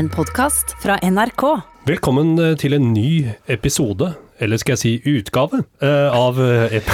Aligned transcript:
En 0.00 0.08
podkast 0.08 0.74
fra 0.82 0.96
NRK. 1.02 1.42
Velkommen 1.88 2.34
eh, 2.40 2.52
til 2.60 2.76
en 2.76 2.90
ny 2.94 3.32
episode, 3.50 4.10
eller 4.40 4.60
skal 4.60 4.76
jeg 4.76 4.80
si 4.80 4.92
utgave, 5.18 5.60
eh, 5.84 6.14
av 6.16 6.38
eh, 6.40 6.76
ep 6.78 6.88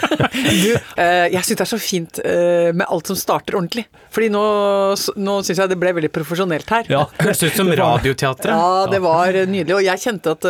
Du, 0.34 0.70
jeg 0.74 1.40
syns 1.46 1.50
det 1.58 1.64
er 1.64 1.70
så 1.70 1.78
fint 1.80 2.20
med 2.76 2.84
alt 2.86 3.10
som 3.10 3.18
starter 3.18 3.56
ordentlig. 3.58 3.86
Fordi 4.14 4.28
nå, 4.34 4.44
nå 5.24 5.36
syns 5.46 5.62
jeg 5.62 5.72
det 5.72 5.78
ble 5.80 5.94
veldig 5.96 6.10
profesjonelt 6.14 6.70
her. 6.74 6.90
Ja. 6.92 7.04
Høres 7.22 7.42
ut 7.46 7.56
som 7.58 7.70
Radioteatret. 7.82 8.52
Ja, 8.54 8.86
det 8.92 9.00
var 9.04 9.38
nydelig. 9.48 9.78
Og 9.78 9.84
jeg 9.86 10.02
kjente 10.04 10.34
at 10.36 10.48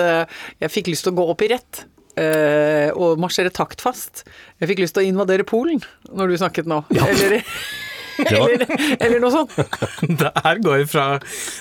jeg 0.64 0.72
fikk 0.74 0.92
lyst 0.92 1.06
til 1.06 1.14
å 1.14 1.18
gå 1.22 1.28
opp 1.34 1.44
i 1.46 1.50
rett. 1.54 1.84
eh, 2.20 2.90
og 2.94 3.18
marsjere 3.22 3.50
taktfast. 3.54 4.24
Jeg 4.62 4.70
fikk 4.72 4.84
lyst 4.84 4.96
til 4.98 5.04
å 5.06 5.08
invadere 5.12 5.46
Polen 5.48 5.80
når 6.12 6.34
du 6.34 6.38
snakket 6.42 6.68
nå. 6.70 6.82
Eller, 6.94 7.38
var- 7.38 7.48
eller, 8.18 8.64
eller 9.00 9.20
noe 9.22 9.30
sånt. 9.34 9.54
Det 10.20 10.30
her 10.44 10.60
går 10.64 10.84
fra 10.90 11.06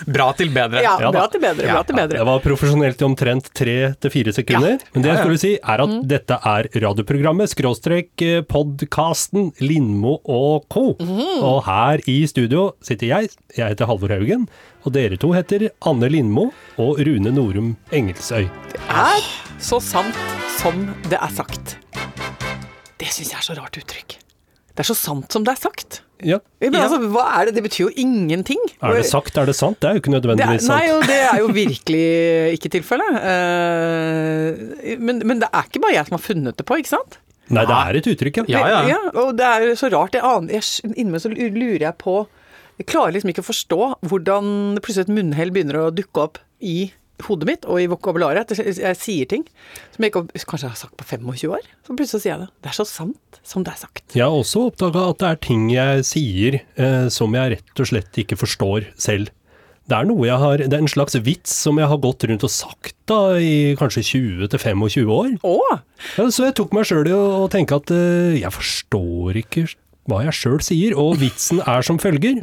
bra 0.06 0.28
til 0.38 0.50
bedre. 0.54 0.82
Ja, 0.84 0.94
Ja 1.02 1.10
bra 1.14 1.24
til 1.32 1.42
bedre. 1.42 1.68
Bra 1.70 1.82
til 1.88 1.98
bedre. 1.98 2.18
Det 2.20 2.26
var 2.28 2.42
profesjonelt 2.44 3.00
i 3.02 3.06
omtrent 3.06 3.50
tre 3.56 3.76
til 4.00 4.12
fire 4.14 4.34
sekunder. 4.36 4.78
Men 4.94 5.04
det 5.06 5.10
jeg 5.12 5.22
skulle 5.24 5.40
si, 5.42 5.52
er 5.60 5.84
at 5.84 5.90
Mm. 5.94 6.00
dette 6.08 6.36
er 6.48 6.66
radioprogrammet, 6.80 7.50
skråstrek 7.52 8.22
eh, 8.24 8.40
podkasten 8.48 9.50
Lindmo 9.60 10.16
og 10.24 10.64
co. 10.72 10.94
Mm. 10.98 11.42
Og 11.44 11.58
her 11.68 12.00
i 12.10 12.16
studio 12.30 12.70
sitter 12.82 13.06
jeg, 13.10 13.28
jeg 13.56 13.74
heter 13.74 13.86
Halvor 13.90 14.14
Haugen, 14.14 14.48
og 14.84 14.92
dere 14.96 15.16
to 15.20 15.30
heter 15.36 15.68
Anne 15.86 16.08
Lindmo 16.10 16.48
og 16.80 16.98
Rune 17.04 17.30
Norum 17.36 17.74
Engelsøy. 17.94 18.48
Det 18.72 18.80
er 18.90 19.28
så 19.62 19.78
sant 19.84 20.18
som 20.58 20.86
det 21.10 21.20
er 21.20 21.32
sagt. 21.36 21.76
Det 22.98 23.10
syns 23.12 23.30
jeg 23.34 23.38
er 23.42 23.46
så 23.50 23.56
rart 23.60 23.76
uttrykk. 23.80 24.18
Det 24.74 24.82
er 24.82 24.88
så 24.90 24.96
sant 24.98 25.30
som 25.30 25.44
det 25.46 25.54
er 25.54 25.60
sagt. 25.62 26.00
Ja. 26.24 26.38
Men 26.62 26.76
altså, 26.80 26.98
hva 27.12 27.24
er 27.36 27.48
det? 27.48 27.56
Det 27.58 27.62
betyr 27.66 27.84
jo 27.84 27.90
ingenting. 28.00 28.60
Er 28.82 28.96
det 28.96 29.04
sagt, 29.06 29.36
er 29.38 29.46
det 29.46 29.54
sant? 29.58 29.78
Det 29.82 29.90
er 29.90 29.96
jo 29.96 30.02
ikke 30.02 30.14
nødvendigvis 30.14 30.64
sant. 30.66 30.74
nei, 30.74 30.94
og 30.94 31.04
det 31.06 31.18
er 31.20 31.42
jo 31.42 31.50
virkelig 31.62 32.06
ikke 32.56 32.72
tilfellet. 32.74 33.18
Eh, 33.20 34.96
men, 34.98 35.20
men 35.22 35.42
det 35.42 35.50
er 35.50 35.68
ikke 35.68 35.82
bare 35.84 35.98
jeg 35.98 36.08
som 36.08 36.16
har 36.18 36.24
funnet 36.24 36.58
det 36.58 36.66
på, 36.66 36.78
ikke 36.80 36.94
sant? 36.94 37.20
Nei, 37.52 37.66
det 37.68 37.76
er 37.76 37.98
et 38.00 38.08
uttrykk, 38.08 38.40
ja. 38.48 38.62
Ja, 38.64 38.80
ja. 38.88 39.00
og 39.20 39.34
det 39.36 39.46
er 39.46 39.74
så 39.78 39.90
rart. 39.92 40.16
Jeg 40.16 40.24
aner, 40.24 40.56
jeg, 40.56 40.94
Inni 40.96 41.20
så 41.20 41.30
lurer 41.30 41.82
jeg 41.84 41.94
på 42.00 42.22
Jeg 42.80 42.88
klarer 42.90 43.14
liksom 43.14 43.30
ikke 43.30 43.44
å 43.44 43.50
forstå 43.52 43.80
hvordan 44.10 44.46
plutselig 44.80 45.06
et 45.06 45.16
munnhell 45.20 45.52
begynner 45.54 45.82
å 45.84 45.90
dukke 45.94 46.24
opp 46.24 46.40
i 46.64 46.88
hodet 47.22 47.48
mitt 47.48 47.68
og 47.70 47.78
i 47.82 47.86
vokabularet. 47.90 48.50
At 48.50 48.58
jeg, 48.58 48.76
jeg 48.82 48.98
sier 48.98 49.30
ting 49.30 49.46
som 49.94 50.04
jeg 50.06 50.12
ikke 50.14 50.48
kanskje 50.50 50.72
har 50.72 50.80
sagt 50.80 50.96
på 51.00 51.06
25 51.06 51.54
år. 51.54 51.68
Så 51.86 51.96
plutselig 51.96 52.24
sier 52.24 52.34
jeg 52.34 52.42
det. 52.44 52.50
Det 52.64 52.72
er 52.72 52.78
så 52.80 52.88
sant 52.88 53.40
som 53.44 53.64
det 53.66 53.74
er 53.74 53.80
sagt. 53.84 54.04
Jeg 54.16 54.26
har 54.26 54.34
også 54.34 54.66
oppdaga 54.70 55.06
at 55.12 55.22
det 55.22 55.30
er 55.30 55.40
ting 55.46 55.70
jeg 55.72 56.04
sier 56.08 56.60
eh, 56.60 57.08
som 57.12 57.34
jeg 57.36 57.56
rett 57.56 57.82
og 57.84 57.90
slett 57.90 58.20
ikke 58.24 58.38
forstår 58.40 58.90
selv. 59.00 59.32
Det 59.84 59.98
er 59.98 60.06
noe 60.08 60.24
jeg 60.24 60.40
har, 60.40 60.62
det 60.64 60.72
er 60.72 60.80
en 60.80 60.88
slags 60.88 61.16
vits 61.26 61.52
som 61.66 61.76
jeg 61.76 61.90
har 61.90 61.98
gått 62.00 62.24
rundt 62.24 62.46
og 62.46 62.52
sagt 62.52 62.94
da 63.10 63.36
i 63.36 63.74
kanskje 63.76 64.00
20-25 64.48 65.10
år. 65.12 65.34
Åh. 65.44 65.74
Ja, 66.16 66.28
så 66.32 66.46
jeg 66.48 66.56
tok 66.56 66.72
meg 66.72 66.88
sjøl 66.88 67.10
i 67.10 67.12
å 67.12 67.44
tenke 67.52 67.76
at 67.76 67.92
eh, 67.92 68.38
jeg 68.40 68.54
forstår 68.54 69.42
ikke 69.44 69.66
hva 70.08 70.22
jeg 70.24 70.36
sjøl 70.36 70.58
sier, 70.64 70.96
og 71.00 71.18
vitsen 71.20 71.60
er 71.64 71.84
som 71.84 72.00
følger. 72.00 72.40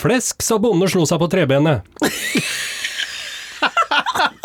Flesk, 0.00 0.42
sa 0.46 0.58
bonden 0.62 0.86
og 0.86 0.92
slo 0.92 1.06
seg 1.06 1.22
på 1.22 1.30
trebenet. 1.30 1.86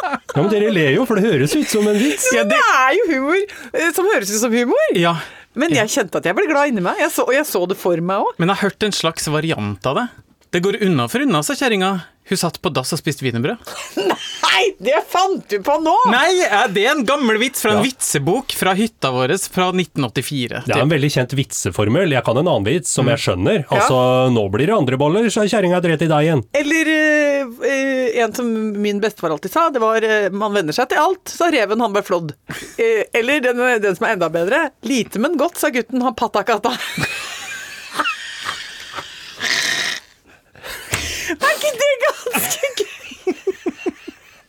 Ja, 0.06 0.42
men 0.42 0.52
dere 0.52 0.72
ler 0.74 0.92
jo, 0.96 1.06
for 1.08 1.20
det 1.20 1.30
høres 1.30 1.56
ut 1.56 1.70
som 1.72 1.88
en 1.90 1.98
vits. 2.00 2.28
Ja, 2.36 2.44
det 2.48 2.60
er 2.60 2.96
jo 2.98 3.06
humor 3.14 3.40
eh, 3.40 3.90
som 3.96 4.08
høres 4.12 4.34
ut 4.34 4.42
som 4.42 4.54
humor. 4.54 4.92
Ja. 5.00 5.16
Men 5.56 5.72
jeg 5.72 5.92
kjente 5.94 6.20
at 6.20 6.28
jeg 6.28 6.36
ble 6.36 6.50
glad 6.50 6.72
inni 6.74 6.84
meg, 6.84 7.00
jeg 7.00 7.14
så, 7.16 7.24
og 7.24 7.34
jeg 7.36 7.48
så 7.48 7.62
det 7.72 7.78
for 7.80 8.00
meg 8.04 8.26
òg. 8.28 8.36
Men 8.42 8.52
jeg 8.52 8.60
har 8.60 8.70
hørt 8.70 8.86
en 8.88 8.96
slags 8.96 9.30
variant 9.32 9.88
av 9.88 10.02
det. 10.02 10.06
Det 10.56 10.62
går 10.66 10.78
unna 10.88 11.08
for 11.12 11.24
unna, 11.24 11.42
sa 11.44 11.56
kjerringa. 11.58 11.94
Hun 12.30 12.38
satt 12.38 12.58
på 12.62 12.72
dass 12.74 12.94
og 12.96 13.00
spiste 13.00 13.26
wienerbrød. 13.26 13.62
Nei, 14.56 14.64
det 14.82 14.98
fant 15.12 15.44
du 15.52 15.60
på 15.62 15.76
nå! 15.84 15.94
Nei, 16.10 16.40
er 16.42 16.72
det 16.74 16.86
er 16.88 16.96
en 16.96 17.04
gammel 17.06 17.38
vits 17.42 17.62
fra 17.62 17.76
en 17.76 17.82
Ja. 17.82 17.86
vitsebok 17.86 18.56
fra 18.56 18.74
hytta 18.78 19.12
vår 19.14 19.36
fra 19.52 19.68
1984. 19.70 20.64
Det 20.66 20.74
er 20.74 20.82
en 20.82 20.90
veldig 20.90 21.12
kjent 21.12 21.36
vitseformel. 21.38 22.16
Jeg 22.16 22.26
kan 22.26 22.40
en 22.40 22.48
annen 22.48 22.66
vits 22.66 22.90
som 22.96 23.10
jeg 23.12 23.22
skjønner. 23.22 23.66
Altså, 23.70 23.98
nå 24.34 24.46
blir 24.54 24.72
det 24.72 24.78
andre 24.78 24.98
boller, 24.98 25.30
så 25.30 25.46
kjerringa 25.46 25.82
dret 25.84 26.02
i 26.02 26.10
igjen. 26.10 26.42
Eller 26.56 26.92
uh, 26.96 28.24
en 28.24 28.34
som 28.34 28.50
min 28.82 29.04
bestefar 29.04 29.36
alltid 29.36 29.54
sa, 29.54 29.70
det 29.70 29.84
var 29.84 30.02
uh, 30.02 30.30
'man 30.32 30.56
venner 30.56 30.74
seg 30.74 30.90
til 30.90 31.04
alt', 31.04 31.30
sa 31.30 31.52
reven, 31.54 31.82
han 31.82 31.94
ble 31.94 32.02
flådd. 32.06 32.34
Uh, 32.80 33.04
eller 33.14 33.44
den, 33.46 33.62
den 33.84 33.96
som 33.96 34.08
er 34.08 34.18
enda 34.18 34.32
bedre, 34.34 34.70
'lite, 34.82 35.22
men 35.22 35.38
godt', 35.38 35.60
sa 35.62 35.70
gutten, 35.70 36.02
han 36.02 36.16
patta 36.18 36.42
katta. 36.48 36.74
er 41.46 41.58
ikke 41.58 41.72
det 41.80 41.95
ganske 42.36 42.68
gøy? 42.76 42.92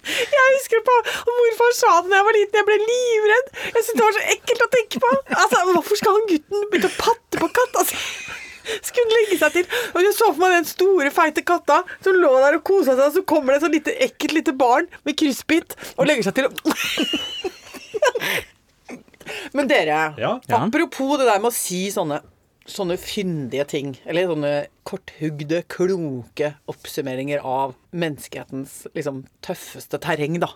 Jeg 0.06 0.50
husker 0.54 0.82
på 0.86 0.94
og 1.02 1.30
morfar 1.34 1.72
sa 1.74 1.92
det 2.04 2.12
da 2.12 2.18
jeg 2.20 2.26
var 2.28 2.36
liten, 2.36 2.58
jeg 2.60 2.66
ble 2.68 2.76
livredd. 2.82 3.48
Jeg 3.64 3.80
syntes 3.82 3.96
det 3.98 4.04
var 4.04 4.14
så 4.14 4.24
ekkelt 4.36 4.62
å 4.62 4.68
tenke 4.76 5.00
på. 5.02 5.10
Altså, 5.34 5.62
Hvorfor 5.72 5.98
skal 5.98 6.14
han 6.18 6.28
gutten 6.30 6.66
begynne 6.70 6.90
å 6.92 6.98
patte 7.00 7.40
på 7.42 7.48
katt? 7.56 7.74
Altså, 7.80 7.98
skulle 8.86 9.16
legge 9.16 9.38
seg 9.40 9.56
til. 9.56 9.66
Og 9.94 9.98
jeg 10.06 10.14
så 10.14 10.28
for 10.30 10.42
meg 10.44 10.54
den 10.60 10.68
store, 10.70 11.10
feite 11.14 11.42
katta 11.46 11.80
som 12.06 12.20
lå 12.22 12.30
der 12.44 12.58
og 12.60 12.64
kosa 12.66 12.94
seg, 12.94 13.02
og 13.08 13.14
så 13.18 13.24
kommer 13.34 13.54
det 13.54 13.58
et 13.58 13.66
så 13.66 13.72
lite 13.74 13.96
ekkelt 14.06 14.36
lite 14.38 14.54
barn 14.58 14.86
med 15.06 15.18
kryssbitt 15.18 15.74
og 15.96 16.06
legger 16.10 16.28
seg 16.30 16.34
til 16.38 16.46
Men 19.58 19.66
dere, 19.70 20.14
Ja. 20.22 20.36
Ja. 20.46 20.56
apropos 20.62 21.18
det 21.18 21.26
der 21.26 21.40
med 21.42 21.50
å 21.50 21.54
si 21.54 21.86
sånne 21.90 22.20
Sånne 22.66 22.96
fyndige 22.98 23.64
ting, 23.70 23.92
eller 24.06 24.26
sånne 24.30 24.52
korthugde, 24.86 25.60
kloke 25.70 26.52
oppsummeringer 26.70 27.44
av 27.46 27.76
menneskehetens 27.94 28.88
liksom, 28.96 29.22
tøffeste 29.46 30.00
terreng, 30.02 30.40
da. 30.42 30.50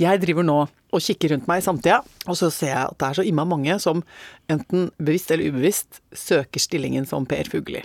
Jeg 0.00 0.20
driver 0.24 0.44
nå 0.46 0.58
og 0.68 1.02
kikker 1.02 1.34
rundt 1.34 1.48
meg 1.50 1.62
i 1.62 1.66
samtida, 1.66 2.02
og 2.28 2.36
så 2.38 2.52
ser 2.52 2.74
jeg 2.74 2.84
at 2.84 3.00
det 3.00 3.08
er 3.08 3.18
så 3.18 3.26
imma 3.26 3.48
mange 3.48 3.78
som 3.82 4.04
enten 4.52 4.90
bevisst 5.00 5.32
eller 5.34 5.50
ubevisst 5.50 6.02
søker 6.12 6.62
stillingen 6.62 7.08
som 7.08 7.26
Per 7.28 7.48
Fugelli. 7.50 7.82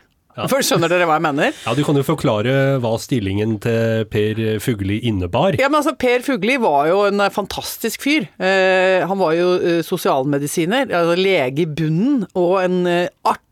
For 0.47 0.63
skjønner 0.63 0.87
dere 0.91 1.07
hva 1.09 1.17
jeg 1.17 1.25
mener? 1.25 1.55
Ja, 1.65 1.73
Du 1.75 1.81
kan 1.83 1.97
jo 1.97 2.03
forklare 2.05 2.53
hva 2.79 2.93
stillingen 3.01 3.57
til 3.63 4.05
Per 4.13 4.39
Fugli 4.63 4.99
innebar. 5.09 5.57
Ja, 5.59 5.67
men 5.67 5.81
altså, 5.81 5.95
Per 5.99 6.23
Fugli 6.23 6.55
var 6.61 6.87
jo 6.87 7.01
en 7.09 7.19
eh, 7.19 7.31
fantastisk 7.33 8.05
fyr. 8.05 8.29
Eh, 8.39 9.03
han 9.09 9.19
var 9.19 9.33
jo 9.35 9.49
eh, 9.57 9.81
sosialmedisiner, 9.83 10.93
altså 10.95 11.17
lege 11.19 11.65
i 11.65 11.67
bunnen, 11.67 12.23
og 12.39 12.59
en 12.61 12.79
eh, 12.87 13.11
artig 13.27 13.48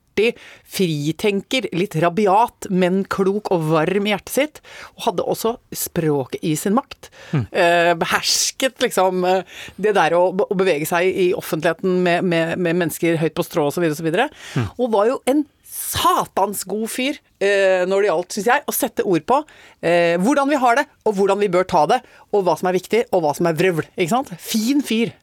fritenker, 0.77 1.69
litt 1.77 1.97
rabiat, 2.01 2.69
men 2.69 3.03
klok 3.11 3.51
og 3.55 3.67
varm 3.71 4.07
i 4.07 4.13
hjertet 4.13 4.33
sitt. 4.33 4.61
Og 4.95 5.09
hadde 5.09 5.27
også 5.27 5.55
språket 5.75 6.43
i 6.45 6.55
sin 6.59 6.77
makt. 6.77 7.11
Eh, 7.33 7.93
behersket 7.99 8.81
liksom 8.83 9.25
eh, 9.27 9.59
det 9.81 9.95
der 9.97 10.17
å, 10.17 10.29
å 10.31 10.57
bevege 10.57 10.87
seg 10.89 11.09
i 11.09 11.29
offentligheten 11.37 12.01
med, 12.05 12.25
med, 12.27 12.55
med 12.57 12.81
mennesker 12.83 13.19
høyt 13.21 13.37
på 13.37 13.45
strå 13.45 13.69
osv. 13.71 13.85
Og, 13.87 13.95
så 13.97 14.05
videre, 14.05 14.29
og 14.77 14.91
var 14.93 15.11
jo 15.11 15.21
en 15.29 15.45
satans 15.87 16.63
god 16.67 16.89
fyr 16.91 17.17
eh, 17.43 17.85
når 17.87 18.03
det 18.03 18.09
gjaldt, 18.09 18.35
syns 18.35 18.49
jeg, 18.49 18.63
å 18.67 18.75
sette 18.75 19.05
ord 19.07 19.25
på 19.29 19.39
eh, 19.85 20.15
hvordan 20.21 20.49
vi 20.51 20.59
har 20.61 20.79
det, 20.79 20.85
og 21.07 21.17
hvordan 21.19 21.41
vi 21.43 21.51
bør 21.53 21.67
ta 21.69 21.85
det, 21.89 22.01
og 22.33 22.43
hva 22.47 22.57
som 22.59 22.69
er 22.71 22.77
viktig, 22.77 23.05
og 23.11 23.23
hva 23.23 23.33
som 23.37 23.49
er 23.49 23.57
vrøvl. 23.57 23.85
Ikke 23.95 24.13
sant? 24.13 24.33
Fin 24.41 24.83
fyr. 24.85 25.13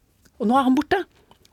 Og 0.40 0.48
nå 0.50 0.56
er 0.58 0.66
han 0.68 0.76
borte. 0.78 1.02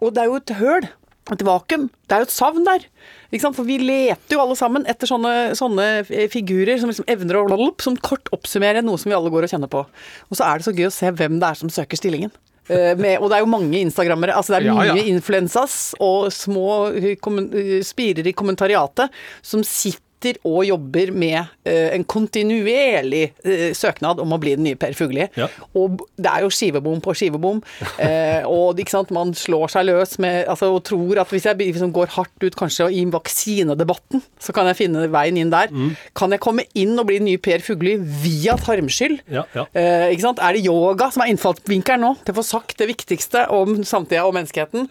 Og 0.02 0.14
det 0.14 0.24
er 0.24 0.32
jo 0.32 0.40
et 0.40 0.56
høl. 0.58 0.88
Et 1.32 1.44
vakuum. 1.46 1.90
Det 2.10 2.16
er 2.16 2.24
jo 2.24 2.30
et 2.30 2.34
savn 2.34 2.66
der. 2.68 2.88
For 3.32 3.64
vi 3.64 3.78
leter 3.80 4.36
jo 4.36 4.42
alle 4.44 4.58
sammen 4.60 4.84
etter 4.92 5.08
sånne, 5.08 5.56
sånne 5.56 6.04
figurer 6.34 6.82
som 6.82 6.92
liksom 6.92 7.08
evner 7.12 7.40
å 7.40 7.46
blablabla, 7.48 7.80
som 7.84 7.96
kort 7.96 8.28
oppsummerer 8.36 8.84
noe 8.84 9.00
som 9.00 9.12
vi 9.12 9.16
alle 9.16 9.32
går 9.32 9.48
og 9.48 9.54
kjenner 9.54 9.72
på. 9.72 9.86
Og 10.30 10.40
så 10.40 10.48
er 10.50 10.60
det 10.60 10.68
så 10.68 10.76
gøy 10.76 10.90
å 10.90 10.96
se 10.96 11.12
hvem 11.16 11.40
det 11.40 11.48
er 11.48 11.62
som 11.62 11.72
søker 11.72 12.00
stillingen. 12.00 12.34
Eh, 12.70 12.94
med, 12.98 13.18
og 13.20 13.32
det 13.32 13.40
er 13.40 13.44
jo 13.44 13.50
mange 13.52 13.80
instagrammere. 13.82 14.36
Altså 14.38 14.54
det 14.54 14.62
er 14.62 14.68
Ja, 14.70 14.86
ja. 14.92 14.94
mye 14.96 15.10
influensas 15.10 15.96
og 16.00 16.30
små 16.32 16.92
eh, 16.94 17.16
eh, 17.18 17.74
spirer 17.84 18.28
i 18.28 18.36
kommentariatet 18.38 19.12
som 19.42 19.64
sitter 19.66 20.06
og 20.48 20.64
jobber 20.68 21.12
med 21.16 21.40
eh, 21.68 21.92
en 21.96 22.04
kontinuerlig 22.10 23.24
eh, 23.46 23.72
søknad 23.78 24.22
om 24.22 24.34
å 24.34 24.40
bli 24.42 24.56
den 24.58 24.66
nye 24.68 24.80
Per 24.80 24.96
Fugelli. 24.98 25.28
Ja. 25.38 25.48
Og 25.78 26.02
det 26.20 26.32
er 26.32 26.46
jo 26.46 26.52
skivebom 26.54 27.02
på 27.04 27.16
skivebom. 27.18 27.64
Eh, 28.02 28.42
og 28.50 28.80
ikke 28.82 28.94
sant, 28.96 29.12
man 29.14 29.30
slår 29.38 29.70
seg 29.70 29.84
løs 29.86 30.16
med 30.24 30.48
altså, 30.50 30.72
og 30.74 30.80
tror 30.88 31.20
at 31.22 31.30
hvis 31.30 31.44
jeg 31.46 31.58
liksom 31.60 31.92
går 31.94 32.10
hardt 32.16 32.42
ut 32.42 32.56
kanskje 32.58 32.88
i 32.98 33.04
vaksinedebatten, 33.14 34.24
så 34.42 34.56
kan 34.56 34.66
jeg 34.70 34.80
finne 34.80 35.04
veien 35.12 35.38
inn 35.38 35.52
der. 35.54 35.70
Mm. 35.70 35.92
Kan 36.18 36.34
jeg 36.34 36.42
komme 36.42 36.66
inn 36.78 36.96
og 36.96 37.06
bli 37.10 37.20
den 37.20 37.28
nye 37.30 37.42
Per 37.42 37.62
Fugelli 37.62 37.98
via 38.24 38.56
tarmskyld? 38.58 39.22
Ja, 39.32 39.44
ja. 39.54 39.68
Ikke 40.10 40.24
sant? 40.24 40.42
Er 40.42 40.58
det 40.58 40.64
yoga 40.66 41.12
som 41.14 41.24
er 41.26 41.34
innfallsvinkelen 41.34 42.02
nå 42.08 42.14
til 42.24 42.34
å 42.34 42.40
få 42.40 42.46
sagt 42.48 42.80
det 42.82 42.90
viktigste 42.90 43.46
om 43.54 43.84
samtida 43.88 44.26
og 44.26 44.34
menneskeheten? 44.40 44.90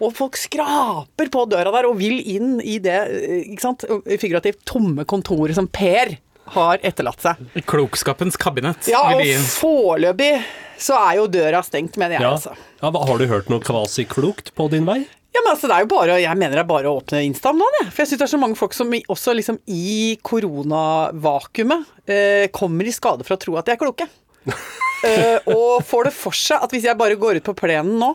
Og 0.00 0.16
folk 0.18 0.40
skraper 0.40 1.30
på 1.30 1.46
døra 1.52 1.74
der 1.76 1.90
og 1.92 2.00
vil 2.00 2.18
inn 2.18 2.56
i 2.64 2.80
det 2.82 2.98
ikke 3.44 3.64
sant? 3.68 3.86
figurativt 4.18 4.64
tomme 4.68 5.04
kontoret 5.08 5.56
som 5.58 5.68
Per 5.72 6.14
har 6.54 6.80
etterlatt 6.86 7.24
seg. 7.24 7.40
Klokskapens 7.68 8.38
kabinett. 8.40 8.88
Ja, 8.88 9.02
og 9.16 9.24
foreløpig 9.52 10.32
så 10.78 10.96
er 11.00 11.18
jo 11.18 11.28
døra 11.30 11.60
stengt, 11.66 11.98
mener 12.00 12.16
jeg. 12.18 12.24
Ja. 12.24 12.34
altså. 12.36 12.54
Ja, 12.80 12.92
har 12.92 13.20
du 13.20 13.26
hørt 13.30 13.48
noe 13.52 13.64
kvasi-klokt 13.64 14.52
på 14.56 14.68
din 14.72 14.86
vei? 14.88 15.02
Ja, 15.34 15.42
men 15.44 15.52
altså, 15.52 15.68
det 15.68 15.76
er 15.76 15.84
jo 15.84 15.90
bare, 15.92 16.16
Jeg 16.22 16.38
mener 16.40 16.56
det 16.56 16.62
er 16.64 16.70
bare 16.70 16.90
å 16.90 16.98
åpne 17.02 17.20
Insta 17.26 17.52
om 17.52 17.60
dagen. 17.60 17.82
jeg. 17.82 17.90
For 17.92 18.02
jeg 18.02 18.10
syns 18.12 18.20
det 18.22 18.26
er 18.28 18.32
så 18.32 18.40
mange 18.40 18.58
folk 18.58 18.74
som 18.76 18.94
også 18.96 19.34
liksom 19.36 19.58
i 19.70 20.16
koronavakuumet 20.24 22.08
eh, 22.08 22.46
kommer 22.54 22.88
i 22.88 22.94
skade 22.94 23.26
for 23.26 23.36
å 23.36 23.42
tro 23.42 23.58
at 23.60 23.68
de 23.68 23.76
er 23.76 23.80
kloke. 23.80 24.08
Eh, 24.98 25.44
og 25.54 25.84
får 25.86 26.08
det 26.08 26.10
for 26.10 26.34
seg 26.34 26.58
at 26.58 26.72
hvis 26.74 26.82
jeg 26.88 26.98
bare 26.98 27.14
går 27.14 27.36
ut 27.38 27.44
på 27.46 27.52
plenen 27.54 28.00
nå 28.00 28.08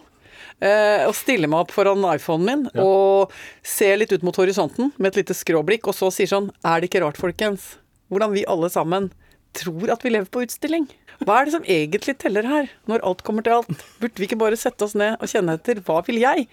eh, 0.63 1.03
og 1.07 1.15
stiller 1.17 1.51
meg 1.51 1.65
opp 1.65 1.73
foran 1.75 2.05
iPhonen 2.13 2.47
min 2.47 2.83
og 2.83 3.33
ser 3.65 3.99
litt 3.99 4.13
ut 4.15 4.23
mot 4.25 4.37
horisonten 4.39 4.93
med 4.97 5.11
et 5.11 5.23
lite 5.23 5.37
skråblikk, 5.37 5.89
og 5.89 5.97
så 5.97 6.11
sier 6.13 6.31
sånn 6.31 6.51
Er 6.63 6.79
det 6.79 6.89
ikke 6.89 7.03
rart, 7.03 7.19
folkens, 7.19 7.75
hvordan 8.09 8.33
vi 8.35 8.47
alle 8.49 8.71
sammen 8.73 9.11
tror 9.53 9.91
at 9.93 10.03
vi 10.05 10.13
lever 10.15 10.29
på 10.33 10.43
utstilling? 10.47 10.87
Hva 11.23 11.39
er 11.39 11.47
det 11.47 11.53
som 11.53 11.65
egentlig 11.69 12.15
teller 12.19 12.47
her, 12.47 12.69
når 12.89 13.03
alt 13.05 13.21
kommer 13.25 13.45
til 13.45 13.59
alt? 13.59 13.83
Burde 14.01 14.19
vi 14.19 14.27
ikke 14.27 14.39
bare 14.41 14.59
sette 14.59 14.87
oss 14.87 14.95
ned 14.97 15.19
og 15.19 15.29
kjenne 15.29 15.57
etter 15.59 15.81
hva 15.85 16.01
vil 16.07 16.19
jeg? 16.23 16.47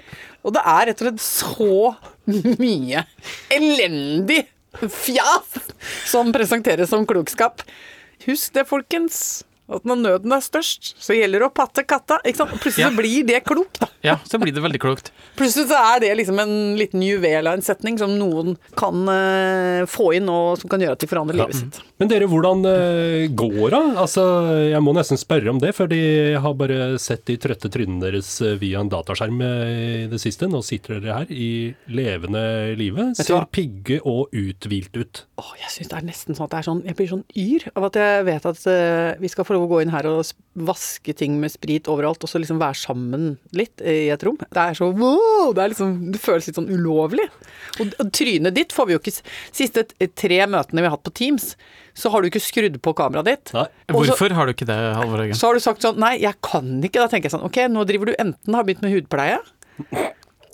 Og 0.44 0.54
det 0.56 0.64
er 0.68 0.90
rett 0.90 1.02
og 1.02 1.08
slett 1.08 1.24
så 1.24 2.50
mye 2.60 3.04
elendig 3.56 4.44
fjas 4.78 5.56
som 6.10 6.30
presenteres 6.34 6.92
som 6.92 7.06
klokskap. 7.08 7.64
Husk 8.26 8.52
det, 8.54 8.66
folkens. 8.68 9.40
At 9.70 9.86
når 9.86 10.00
nøden 10.02 10.34
er 10.34 10.42
størst, 10.44 10.94
så 10.98 11.14
gjelder 11.14 11.44
det 11.44 11.48
å 11.50 11.54
patte 11.54 11.84
katta. 11.86 12.18
Ikke 12.26 12.42
sant? 12.42 12.56
Plutselig 12.58 12.84
Ja. 12.84 12.90
så 12.90 12.96
blir 12.98 13.26
det 13.26 13.44
klokt, 13.46 13.80
da. 13.80 13.88
Ja, 14.02 14.16
så 14.24 14.40
blir 14.40 14.54
det 14.54 14.62
veldig 14.64 14.80
klokt. 14.80 15.10
Plutselig 15.38 15.68
så 15.70 15.78
er 15.94 16.00
det 16.02 16.10
liksom 16.18 16.38
en 16.42 16.54
liten 16.78 17.02
juvel 17.04 17.46
av 17.46 17.54
en 17.58 17.62
setning 17.64 17.98
som 18.00 18.12
noen 18.18 18.56
kan 18.78 19.04
uh, 19.08 19.86
få 19.90 20.14
inn, 20.16 20.28
og 20.32 20.58
som 20.60 20.70
kan 20.72 20.82
gjøre 20.82 20.96
at 20.96 21.04
de 21.04 21.10
forandrer 21.10 21.38
livet 21.38 21.58
sitt. 21.58 21.80
Men 22.00 22.10
dere, 22.10 22.28
hvordan 22.30 22.64
uh, 22.64 23.28
går 23.36 23.74
det? 23.76 23.82
Altså, 24.00 24.24
jeg 24.70 24.82
må 24.84 24.94
nesten 24.96 25.20
spørre 25.20 25.52
om 25.52 25.60
det, 25.62 25.74
fordi 25.76 26.00
jeg 26.34 26.42
har 26.42 26.56
bare 26.58 26.98
sett 27.02 27.26
de 27.28 27.36
trøtte 27.40 27.70
trynene 27.72 28.02
deres 28.02 28.30
eh, 28.44 28.56
via 28.60 28.80
en 28.80 28.90
dataskjerm 28.90 29.40
i 29.44 30.08
det 30.10 30.20
siste. 30.22 30.48
Nå 30.50 30.62
sitter 30.66 31.00
dere 31.00 31.20
her 31.20 31.32
i 31.32 31.50
levende 31.92 32.42
live, 32.78 33.10
ser 33.18 33.46
pigge 33.52 34.00
og 34.08 34.32
uthvilt 34.36 34.96
ut. 34.96 35.22
Åh, 35.40 35.52
jeg 35.60 35.74
syns 35.76 35.92
det 35.92 35.98
er 36.00 36.08
nesten 36.08 36.38
sånn 36.38 36.48
at 36.48 36.54
det 36.54 36.60
er 36.60 36.66
sånn 36.66 36.82
Jeg 36.88 36.96
blir 36.98 37.10
sånn 37.10 37.24
yr 37.38 37.66
av 37.74 37.86
at 37.90 37.98
jeg 38.00 38.26
vet 38.28 38.48
at 38.50 38.64
uh, 38.66 39.20
vi 39.20 39.30
skal 39.32 39.46
få 39.48 39.59
lov 39.60 39.68
å 39.68 39.70
gå 39.74 39.80
inn 39.84 39.92
her 39.92 40.08
og 40.10 40.24
vaske 40.66 41.12
ting 41.16 41.36
med 41.40 41.52
sprit 41.52 41.86
overalt, 41.92 42.24
og 42.24 42.30
så 42.32 42.40
liksom 42.42 42.58
være 42.60 42.76
sammen 42.80 43.26
litt 43.56 43.80
i 43.84 44.08
et 44.12 44.24
rom. 44.26 44.38
Det 44.40 44.60
er 44.64 44.74
så 44.78 44.88
wow! 44.90 45.52
Det, 45.54 45.62
er 45.62 45.72
liksom, 45.74 45.92
det 46.14 46.20
føles 46.20 46.48
litt 46.50 46.58
sånn 46.58 46.70
ulovlig. 46.72 47.28
Og, 47.78 47.92
og 48.02 48.10
trynet 48.16 48.56
ditt 48.56 48.74
får 48.74 48.88
vi 48.88 48.96
jo 48.96 49.00
ikke 49.02 49.12
Siste 49.54 49.84
tre 50.18 50.40
møtene 50.50 50.82
vi 50.82 50.88
har 50.88 50.96
hatt 50.96 51.04
på 51.06 51.12
Teams, 51.20 51.52
så 51.96 52.10
har 52.12 52.22
du 52.22 52.30
ikke 52.30 52.42
skrudd 52.42 52.78
på 52.82 52.94
kameraet 52.98 53.28
ditt. 53.30 53.52
Nei. 53.56 53.66
Hvorfor 53.92 54.30
så- 54.32 54.38
har 54.40 54.48
du 54.48 54.54
ikke 54.54 54.68
det, 54.68 54.78
Halvor 54.96 55.22
Haugen? 55.22 55.36
Så 55.38 55.50
har 55.50 55.54
du 55.58 55.62
sagt 55.64 55.84
sånn 55.84 55.98
Nei, 56.00 56.16
jeg 56.22 56.34
kan 56.42 56.78
ikke. 56.80 57.00
Da 57.02 57.08
tenker 57.12 57.28
jeg 57.30 57.36
sånn 57.36 57.46
Ok, 57.46 57.60
nå 57.70 57.84
driver 57.88 58.10
du 58.10 58.16
enten 58.18 58.56
har 58.56 58.64
begynt 58.66 58.82
med 58.86 58.94
hudpleie, 58.94 59.38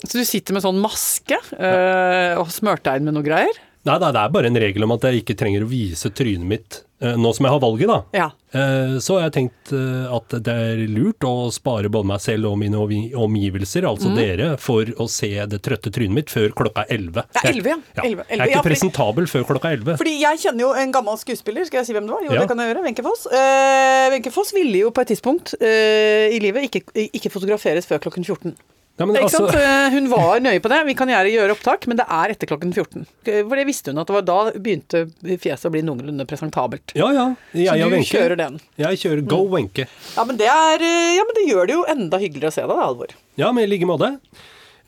så 0.05 0.13
du 0.19 0.25
sitter 0.27 0.53
med 0.55 0.63
sånn 0.63 0.77
maske 0.81 1.37
øh, 1.57 2.37
og 2.41 2.51
smørt 2.53 2.83
deg 2.85 2.99
inn 2.99 3.07
med 3.09 3.17
noe 3.17 3.25
greier. 3.25 3.57
Nei, 3.87 3.99
nei, 4.03 4.11
det 4.15 4.21
er 4.25 4.33
bare 4.35 4.49
en 4.51 4.59
regel 4.59 4.83
om 4.87 4.93
at 4.97 5.07
jeg 5.07 5.23
ikke 5.23 5.37
trenger 5.39 5.63
å 5.63 5.69
vise 5.71 6.09
trynet 6.11 6.47
mitt 6.47 6.81
eh, 6.99 7.15
nå 7.15 7.31
som 7.35 7.47
jeg 7.47 7.53
har 7.55 7.61
valget, 7.63 7.87
da. 7.91 7.97
Ja. 8.17 8.27
Eh, 8.57 8.97
Så 9.03 9.15
har 9.17 9.27
jeg 9.27 9.33
tenkt 9.37 9.71
eh, 9.75 10.11
at 10.17 10.35
det 10.43 10.55
er 10.71 10.81
lurt 10.91 11.23
å 11.27 11.47
spare 11.55 11.91
både 11.93 12.09
meg 12.11 12.21
selv 12.23 12.49
og 12.51 12.57
mine 12.59 12.81
omgivelser, 12.81 13.87
altså 13.89 14.11
mm. 14.11 14.17
dere, 14.19 14.49
for 14.61 14.91
å 14.99 15.07
se 15.11 15.31
det 15.51 15.61
trøtte 15.65 15.91
trynet 15.95 16.15
mitt 16.19 16.33
før 16.33 16.51
klokka 16.57 16.83
er 16.85 16.99
11. 16.99 17.23
Ja, 17.39 17.43
11, 17.53 17.71
ja. 17.71 17.77
Jeg, 18.01 18.13
11, 18.13 18.23
jeg 18.27 18.27
er 18.27 18.37
11, 18.37 18.37
ja, 18.37 18.47
ikke 18.51 18.67
presentabel 18.69 19.31
før 19.31 19.49
klokka 19.53 19.71
er 19.73 19.81
11. 19.81 19.99
Fordi 20.03 20.15
jeg 20.21 20.43
kjenner 20.45 20.67
jo 20.67 20.71
en 20.83 20.95
gammel 20.99 21.19
skuespiller, 21.23 21.67
skal 21.69 21.81
jeg 21.81 21.89
si 21.89 21.97
hvem 21.97 22.09
det 22.09 22.17
var? 22.17 22.25
Jo, 22.27 22.33
Ja. 22.35 22.41
det 22.43 22.51
kan 22.51 22.63
jeg 22.63 22.73
gjøre. 22.73 22.85
Wenche 22.87 23.05
Foss. 23.07 23.27
Eh, 23.31 24.07
Wenche 24.15 24.33
Foss 24.35 24.55
ville 24.55 24.83
jo 24.85 24.91
på 24.95 25.03
et 25.05 25.13
tidspunkt 25.15 25.55
eh, 25.61 26.27
i 26.35 26.41
livet 26.43 26.67
ikke, 26.67 26.83
ikke 27.07 27.31
fotograferes 27.33 27.87
før 27.89 28.03
klokken 28.07 28.27
14. 28.27 28.57
Ja, 28.97 29.05
altså? 29.05 29.43
Eh, 29.53 29.91
Hun 29.93 30.07
var 30.09 30.39
nøye 30.41 30.57
på 30.63 30.69
det. 30.71 30.79
Vi 30.87 30.95
kan 30.97 31.09
gjerne 31.11 31.29
gjøre 31.29 31.53
opptak, 31.53 31.85
men 31.87 31.99
det 31.99 32.05
er 32.09 32.31
etter 32.33 32.49
klokken 32.49 32.71
14. 32.73 33.03
Eh, 33.29 33.43
For 33.45 33.55
det 33.59 33.65
visste 33.69 33.91
hun 33.93 34.01
at 34.01 34.09
det 34.09 34.15
var 34.15 34.25
da 34.25 34.37
begynte 34.57 35.03
fjeset 35.37 35.67
å 35.69 35.73
bli 35.75 35.83
noenlunde 35.85 36.25
presentabelt. 36.25 36.95
ja, 36.97 37.11
ja. 37.13 37.27
Jeg 37.53 37.69
Så 37.77 37.89
du 37.89 37.95
Wenche. 37.95 38.17
kjører 38.17 38.37
den. 38.41 38.59
Jeg 38.81 38.97
kjører 39.03 39.21
Go 39.29 39.43
Wenche. 39.53 39.85
Ja, 40.15 40.25
men 40.25 40.37
det 40.41 40.47
er 40.49 40.81
eh, 40.81 41.15
Ja, 41.19 41.23
men 41.29 41.37
det 41.37 41.45
gjør 41.51 41.67
det 41.69 41.75
jo 41.77 41.85
enda 41.93 42.17
hyggeligere 42.17 42.49
å 42.49 42.57
se 42.57 42.61
deg, 42.65 42.73
da, 42.73 42.87
Alvor. 42.89 43.13
Ja, 43.37 43.51
men 43.51 43.63
i 43.67 43.67
like 43.69 43.85
måte. 43.85 44.17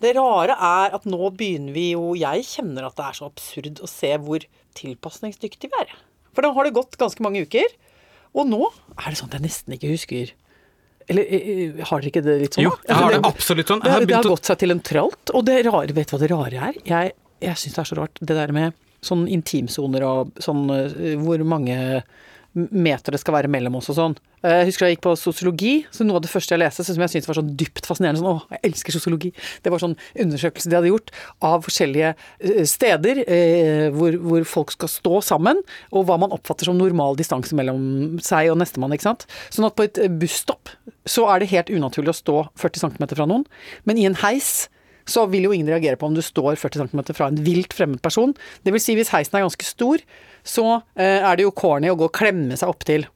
Det 0.02 0.16
rare 0.16 0.56
er 0.58 0.96
at 0.96 1.06
nå 1.06 1.30
begynner 1.36 1.74
vi 1.76 1.92
jo 1.92 2.14
Jeg 2.16 2.46
kjenner 2.48 2.86
at 2.88 2.96
det 2.96 3.06
er 3.06 3.18
så 3.20 3.28
absurd 3.30 3.82
å 3.84 3.88
se 3.92 4.16
hvor 4.18 4.40
tilpasningsdyktige 4.80 5.70
vi 5.70 5.82
er. 5.86 5.94
For 6.34 6.42
nå 6.46 6.54
har 6.56 6.66
det 6.66 6.74
gått 6.78 6.98
ganske 6.98 7.22
mange 7.26 7.42
uker, 7.46 7.66
og 8.34 8.48
nå 8.50 8.62
er 8.98 9.10
det 9.12 9.18
sånn 9.20 9.30
at 9.30 9.38
jeg 9.40 9.46
nesten 9.48 9.76
ikke 9.76 9.92
husker 9.94 10.34
Eller 11.10 11.26
eh, 11.26 11.84
har 11.90 12.02
dere 12.04 12.12
ikke 12.12 12.22
det 12.26 12.36
litt 12.44 12.54
sånn? 12.58 12.64
Jo, 12.68 12.72
jeg 12.88 12.96
har 12.96 13.10
det 13.12 13.20
Altså, 13.24 13.32
absolutt 13.34 13.68
sånn. 13.74 13.80
Det, 13.82 13.90
Jeg 13.90 13.94
har 13.94 14.00
har- 14.00 14.06
det 14.12 14.16
har 14.20 14.24
gått 14.36 14.46
seg 14.46 14.58
til 14.62 14.72
en 14.76 14.80
tralt. 14.82 15.32
Og 15.34 15.46
det 15.46 15.58
rare, 15.66 15.94
vet 15.98 16.08
du 16.08 16.16
hva 16.16 16.20
det 16.22 16.30
rare 16.32 16.68
er? 16.70 16.74
Jeg, 16.86 17.14
jeg 17.42 17.56
syns 17.64 17.74
det 17.76 17.82
er 17.84 17.90
så 17.90 17.98
rart, 17.98 18.20
det 18.22 18.36
der 18.38 18.52
med 18.54 18.74
sånn 19.02 19.28
intimsoner 19.32 20.04
og 20.04 20.34
sånn 20.44 20.66
eh, 20.76 21.16
hvor 21.18 21.42
mange 21.48 22.04
meter 22.72 23.16
det 23.16 23.20
skal 23.22 23.36
være 23.36 23.50
mellom 23.52 23.78
oss 23.80 23.90
og 23.92 23.98
sånn. 23.98 24.16
Eh, 24.44 24.60
Jeg 24.60 24.70
husker 24.70 24.86
da 24.86 24.90
jeg 24.90 24.98
gikk 24.98 25.04
på 25.06 25.14
sosiologi, 25.20 25.74
så 25.96 26.06
noe 26.08 26.20
av 26.20 26.24
det 26.26 26.32
første 26.32 26.56
jeg 26.56 26.62
leste 26.62 26.86
som 26.88 27.04
jeg 27.04 27.14
syntes 27.14 27.30
var 27.30 27.40
sånn 27.40 27.52
dypt 27.60 27.86
fascinerende, 27.88 28.22
sånn, 28.22 28.40
å, 28.40 28.56
jeg 28.56 28.64
elsker 28.72 28.96
sosiologi, 28.96 29.32
det 29.66 29.74
var 29.74 29.84
sånn 29.84 29.96
undersøkelse 30.26 30.72
de 30.72 30.78
hadde 30.80 30.92
gjort 30.92 31.14
av 31.50 31.64
forskjellige 31.68 32.14
eh, 32.16 32.64
steder 32.70 33.22
eh, 33.26 33.86
hvor, 33.96 34.18
hvor 34.24 34.48
folk 34.48 34.74
skal 34.76 34.92
stå 34.92 35.22
sammen, 35.32 35.62
og 35.92 36.08
hva 36.10 36.18
man 36.22 36.34
oppfatter 36.36 36.70
som 36.70 36.80
normal 36.80 37.20
distanse 37.20 37.56
mellom 37.58 38.18
seg 38.24 38.52
og 38.54 38.60
nestemann, 38.62 38.96
ikke 38.96 39.10
sant. 39.10 39.28
Sånn 39.54 39.68
at 39.70 39.78
på 39.80 39.88
et 39.88 40.02
eh, 40.02 40.12
busstopp 40.12 40.74
så 41.10 41.30
er 41.34 41.42
det 41.42 41.54
helt 41.54 41.72
unaturlig 41.74 42.14
å 42.14 42.20
stå 42.20 42.42
40 42.60 42.86
cm 42.88 43.08
fra 43.16 43.30
noen, 43.30 43.48
men 43.90 43.98
i 43.98 44.06
en 44.10 44.20
heis 44.24 44.68
så 45.08 45.26
vil 45.32 45.48
jo 45.48 45.54
ingen 45.56 45.70
reagere 45.72 46.00
på 46.00 46.10
om 46.10 46.18
du 46.18 46.22
står 46.26 46.58
40 46.60 46.90
cm 46.90 47.04
fra 47.14 47.30
en 47.32 47.40
vilt 47.46 47.76
fremmed 47.76 48.02
person. 48.04 48.34
Det 48.64 48.74
vil 48.76 48.84
si, 48.84 48.96
hvis 48.98 49.12
heisen 49.14 49.38
er 49.38 49.46
ganske 49.46 49.68
stor, 49.68 50.04
så 50.46 50.68
eh, 50.96 51.20
er 51.20 51.40
det 51.40 51.48
jo 51.48 51.56
corny 51.56 51.92
å 51.92 51.98
gå 52.00 52.10
og 52.10 52.16
klemme 52.16 52.58
seg 52.60 52.72
opptil 52.72 53.08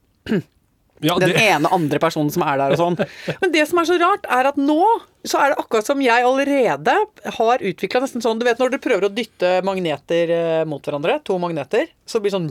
Ja, 1.04 1.18
den 1.20 1.36
ene 1.36 1.72
andre 1.74 2.00
personen 2.00 2.32
som 2.32 2.46
er 2.48 2.60
der 2.62 2.76
og 2.76 2.80
sånn. 2.80 3.00
Men 3.42 3.56
det 3.56 3.66
som 3.70 3.82
er 3.82 3.90
så 3.90 3.98
rart, 4.02 4.28
er 4.32 4.52
at 4.54 4.60
nå 4.60 4.80
så 5.24 5.40
er 5.40 5.54
det 5.54 5.60
akkurat 5.62 5.88
som 5.88 6.02
jeg 6.04 6.26
allerede 6.28 6.96
har 7.38 7.62
utvikla 7.64 8.02
nesten 8.04 8.24
sånn 8.24 8.42
Du 8.42 8.44
vet 8.48 8.60
når 8.60 8.74
dere 8.74 8.84
prøver 8.84 9.08
å 9.08 9.14
dytte 9.14 9.54
magneter 9.64 10.34
eh, 10.36 10.64
mot 10.68 10.84
hverandre, 10.84 11.20
to 11.24 11.38
magneter, 11.40 11.88
så 12.06 12.20
blir 12.20 12.34
det 12.34 12.36
sånn 12.36 12.50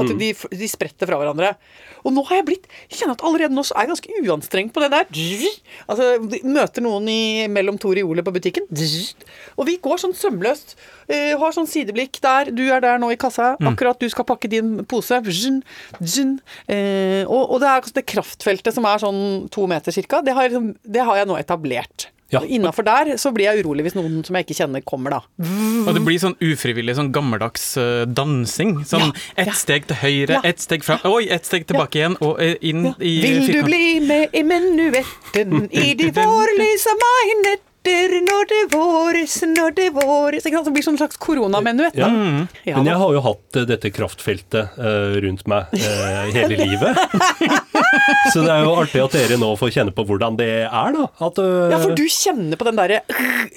at 0.00 0.12
de, 0.20 0.30
de 0.32 0.68
spretter 0.70 1.08
fra 1.08 1.18
hverandre. 1.20 1.52
Og 2.06 2.14
nå 2.14 2.22
har 2.28 2.40
jeg 2.40 2.46
blitt 2.48 2.66
Jeg 2.86 3.00
kjenner 3.00 3.16
at 3.18 3.24
allerede 3.26 3.56
nå 3.56 3.64
så 3.66 3.76
er 3.76 3.84
jeg 3.86 3.92
ganske 3.92 4.22
uanstrengt 4.22 4.72
på 4.72 4.82
det 4.84 4.90
der. 4.94 5.08
Altså, 5.86 6.08
de 6.32 6.40
møter 6.48 6.84
noen 6.84 7.08
i, 7.12 7.20
mellom 7.52 7.76
to 7.82 7.92
reoler 7.96 8.24
på 8.26 8.34
butikken, 8.36 8.68
og 9.56 9.68
vi 9.68 9.76
går 9.82 10.00
sånn 10.02 10.16
sømløst. 10.16 10.76
eh, 11.08 11.36
har 11.38 11.52
sånn 11.54 11.68
sideblikk 11.70 12.20
der, 12.24 12.50
du 12.54 12.64
er 12.72 12.80
der 12.82 12.98
nå 13.02 13.12
i 13.12 13.20
kassa, 13.20 13.54
akkurat 13.70 14.00
du 14.00 14.08
skal 14.10 14.26
pakke 14.28 14.48
din 14.50 14.84
pose. 14.88 15.20
Eh, 16.66 17.22
og, 17.26 17.60
det 17.62 17.68
er 17.68 17.92
det 17.94 18.06
kraftfeltet 18.08 18.74
som 18.74 18.86
er 18.88 19.02
sånn 19.02 19.48
to 19.52 19.66
meter 19.70 19.94
cirka, 19.94 20.22
det 20.24 20.34
har, 20.34 20.50
det 20.82 21.04
har 21.06 21.20
jeg 21.20 21.28
nå 21.30 21.38
etablert. 21.38 22.05
Ja. 22.32 22.40
Innafor 22.42 22.82
der 22.86 23.12
så 23.22 23.30
blir 23.34 23.46
jeg 23.46 23.62
urolig 23.62 23.84
hvis 23.86 23.94
noen 23.94 24.24
som 24.26 24.34
jeg 24.34 24.46
ikke 24.48 24.56
kjenner, 24.58 24.82
kommer, 24.82 25.14
da. 25.14 25.20
Og 25.86 25.92
det 25.94 26.02
blir 26.02 26.18
sånn 26.18 26.34
ufrivillig 26.42 26.96
sånn 26.98 27.12
gammeldags 27.14 27.68
uh, 27.78 28.02
dansing. 28.10 28.80
Sånn 28.88 29.12
Ja, 29.12 29.12
ett 29.44 29.52
ja. 29.52 29.54
steg 29.54 29.86
til 29.86 30.00
høyre, 30.00 30.40
Ja. 30.40 30.40
ett 30.44 30.60
steg 30.64 30.82
fram 30.82 30.98
Oi, 31.06 31.28
ett 31.30 31.46
steg 31.46 31.66
tilbake 31.70 32.00
igjen, 32.00 32.16
og 32.20 32.40
uh, 32.42 32.56
inn 32.60 32.88
i 32.98 33.14
Vil 33.22 33.46
du 33.52 33.62
bli 33.68 34.00
med 34.02 34.34
i 34.34 34.42
menuetten 34.42 35.68
i 35.70 35.94
de 35.94 36.10
vårlyse 36.18 36.96
mainetter 37.86 38.22
når 38.26 38.46
det 38.50 38.60
våres, 38.72 39.36
når 39.46 39.74
det 39.76 39.86
våres 39.94 40.46
Ikke 40.46 40.56
sant? 40.58 40.66
Det 40.68 40.74
blir 40.74 40.84
sånn 40.86 40.98
slags 40.98 41.16
koronamenuett. 41.22 41.94
ja. 41.96 42.08
Ja, 42.66 42.76
Men 42.76 42.86
jeg 42.86 42.96
har 43.00 43.12
jo 43.14 43.20
hatt 43.24 43.56
eh, 43.56 43.66
dette 43.68 43.90
kraftfeltet 43.94 44.78
eh, 44.78 45.16
rundt 45.22 45.46
meg 45.46 45.66
eh, 45.72 46.30
hele 46.34 46.56
livet. 46.66 46.96
Så 48.32 48.42
det 48.42 48.50
er 48.52 48.64
jo 48.66 48.74
artig 48.80 49.02
at 49.04 49.12
dere 49.16 49.38
nå 49.40 49.52
får 49.60 49.70
kjenne 49.76 49.94
på 49.94 50.04
hvordan 50.08 50.36
det 50.38 50.50
er, 50.66 50.96
da. 50.96 51.06
At, 51.26 51.38
uh, 51.38 51.70
Ja, 51.72 51.78
for 51.82 51.94
du 51.96 52.04
kjenner 52.10 52.56
på 52.58 52.66
den 52.68 52.76
derre 52.78 53.02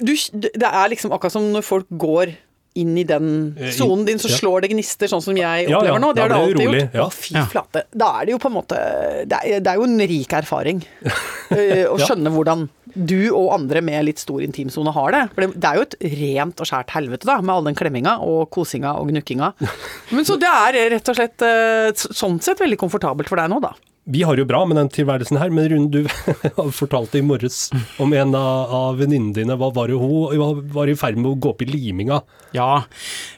Det 0.00 0.70
er 0.70 0.88
liksom 0.92 1.12
akkurat 1.12 1.34
som 1.34 1.50
når 1.54 1.66
folk 1.66 1.86
går 1.90 2.36
inn 2.78 2.92
i 3.00 3.02
den 3.02 3.56
sonen 3.74 4.04
din, 4.06 4.20
så 4.22 4.28
slår 4.30 4.62
det 4.62 4.68
gnister, 4.70 5.08
sånn 5.10 5.22
som 5.24 5.34
jeg 5.36 5.66
opplever 5.66 5.88
ja, 5.90 6.00
nå. 6.00 6.12
Det 6.14 6.22
har 6.22 6.30
det 6.30 6.36
alltid 6.38 6.60
urolig. 6.60 6.82
gjort. 6.84 6.94
ja. 6.94 7.02
Å, 7.02 7.10
fy 7.10 7.42
flate. 7.50 7.82
Da 7.98 8.10
er 8.20 8.28
det 8.28 8.34
jo 8.36 8.38
på 8.44 8.46
en 8.46 8.54
måte 8.54 8.78
Det 9.26 9.40
er, 9.40 9.56
det 9.64 9.72
er 9.72 9.80
jo 9.80 9.88
en 9.88 9.98
rik 10.12 10.36
erfaring 10.38 10.84
å 11.50 11.58
Ja. 11.58 12.04
skjønne 12.06 12.30
hvordan 12.30 12.68
du 12.94 13.30
og 13.30 13.52
andre 13.56 13.82
med 13.84 14.06
litt 14.08 14.22
stor 14.22 14.42
intimsone 14.44 14.94
har 14.96 15.14
det. 15.16 15.22
For 15.34 15.46
det, 15.50 15.66
er 15.66 15.78
jo 15.78 15.86
et 15.86 15.98
rent 16.20 16.62
og 16.62 16.70
skjært 16.70 16.94
helvete, 16.96 17.28
da, 17.28 17.40
med 17.42 17.54
all 17.54 17.68
den 17.70 17.78
klemminga 17.78 18.18
og 18.24 18.48
kosinga 18.54 18.96
og 19.00 19.12
gnukkinga. 19.12 19.52
Men 20.14 20.26
så 20.28 20.38
det 20.40 20.50
er 20.50 20.82
rett 20.96 21.12
og 21.12 21.20
slett 21.20 21.46
eh, 21.46 21.92
sånn 21.94 22.40
sett 22.44 22.62
veldig 22.62 22.80
komfortabelt 22.80 23.30
for 23.30 23.40
deg 23.40 23.52
nå, 23.52 23.62
da. 23.64 23.74
Vi 24.10 24.22
har 24.22 24.34
det 24.34 24.42
jo 24.42 24.48
bra 24.48 24.62
med 24.66 24.78
den 24.78 24.88
tilværelsen 24.90 25.38
her, 25.38 25.52
men 25.54 25.68
Rune, 25.70 25.90
du 25.92 26.06
fortalte 26.80 27.20
i 27.20 27.22
morges 27.22 27.68
om 28.00 28.14
en 28.16 28.32
av, 28.34 28.72
av 28.74 28.98
venninnene 28.98 29.36
dine. 29.36 29.56
Hva 29.60 29.68
var 29.76 29.92
det 29.92 29.98
hun 30.00 30.64
var 30.72 30.90
i 30.90 30.96
ferd 30.98 31.20
med 31.20 31.30
å 31.30 31.36
gå 31.36 31.52
opp 31.52 31.62
i 31.62 31.68
liminga? 31.68 32.22
Ja, 32.56 32.86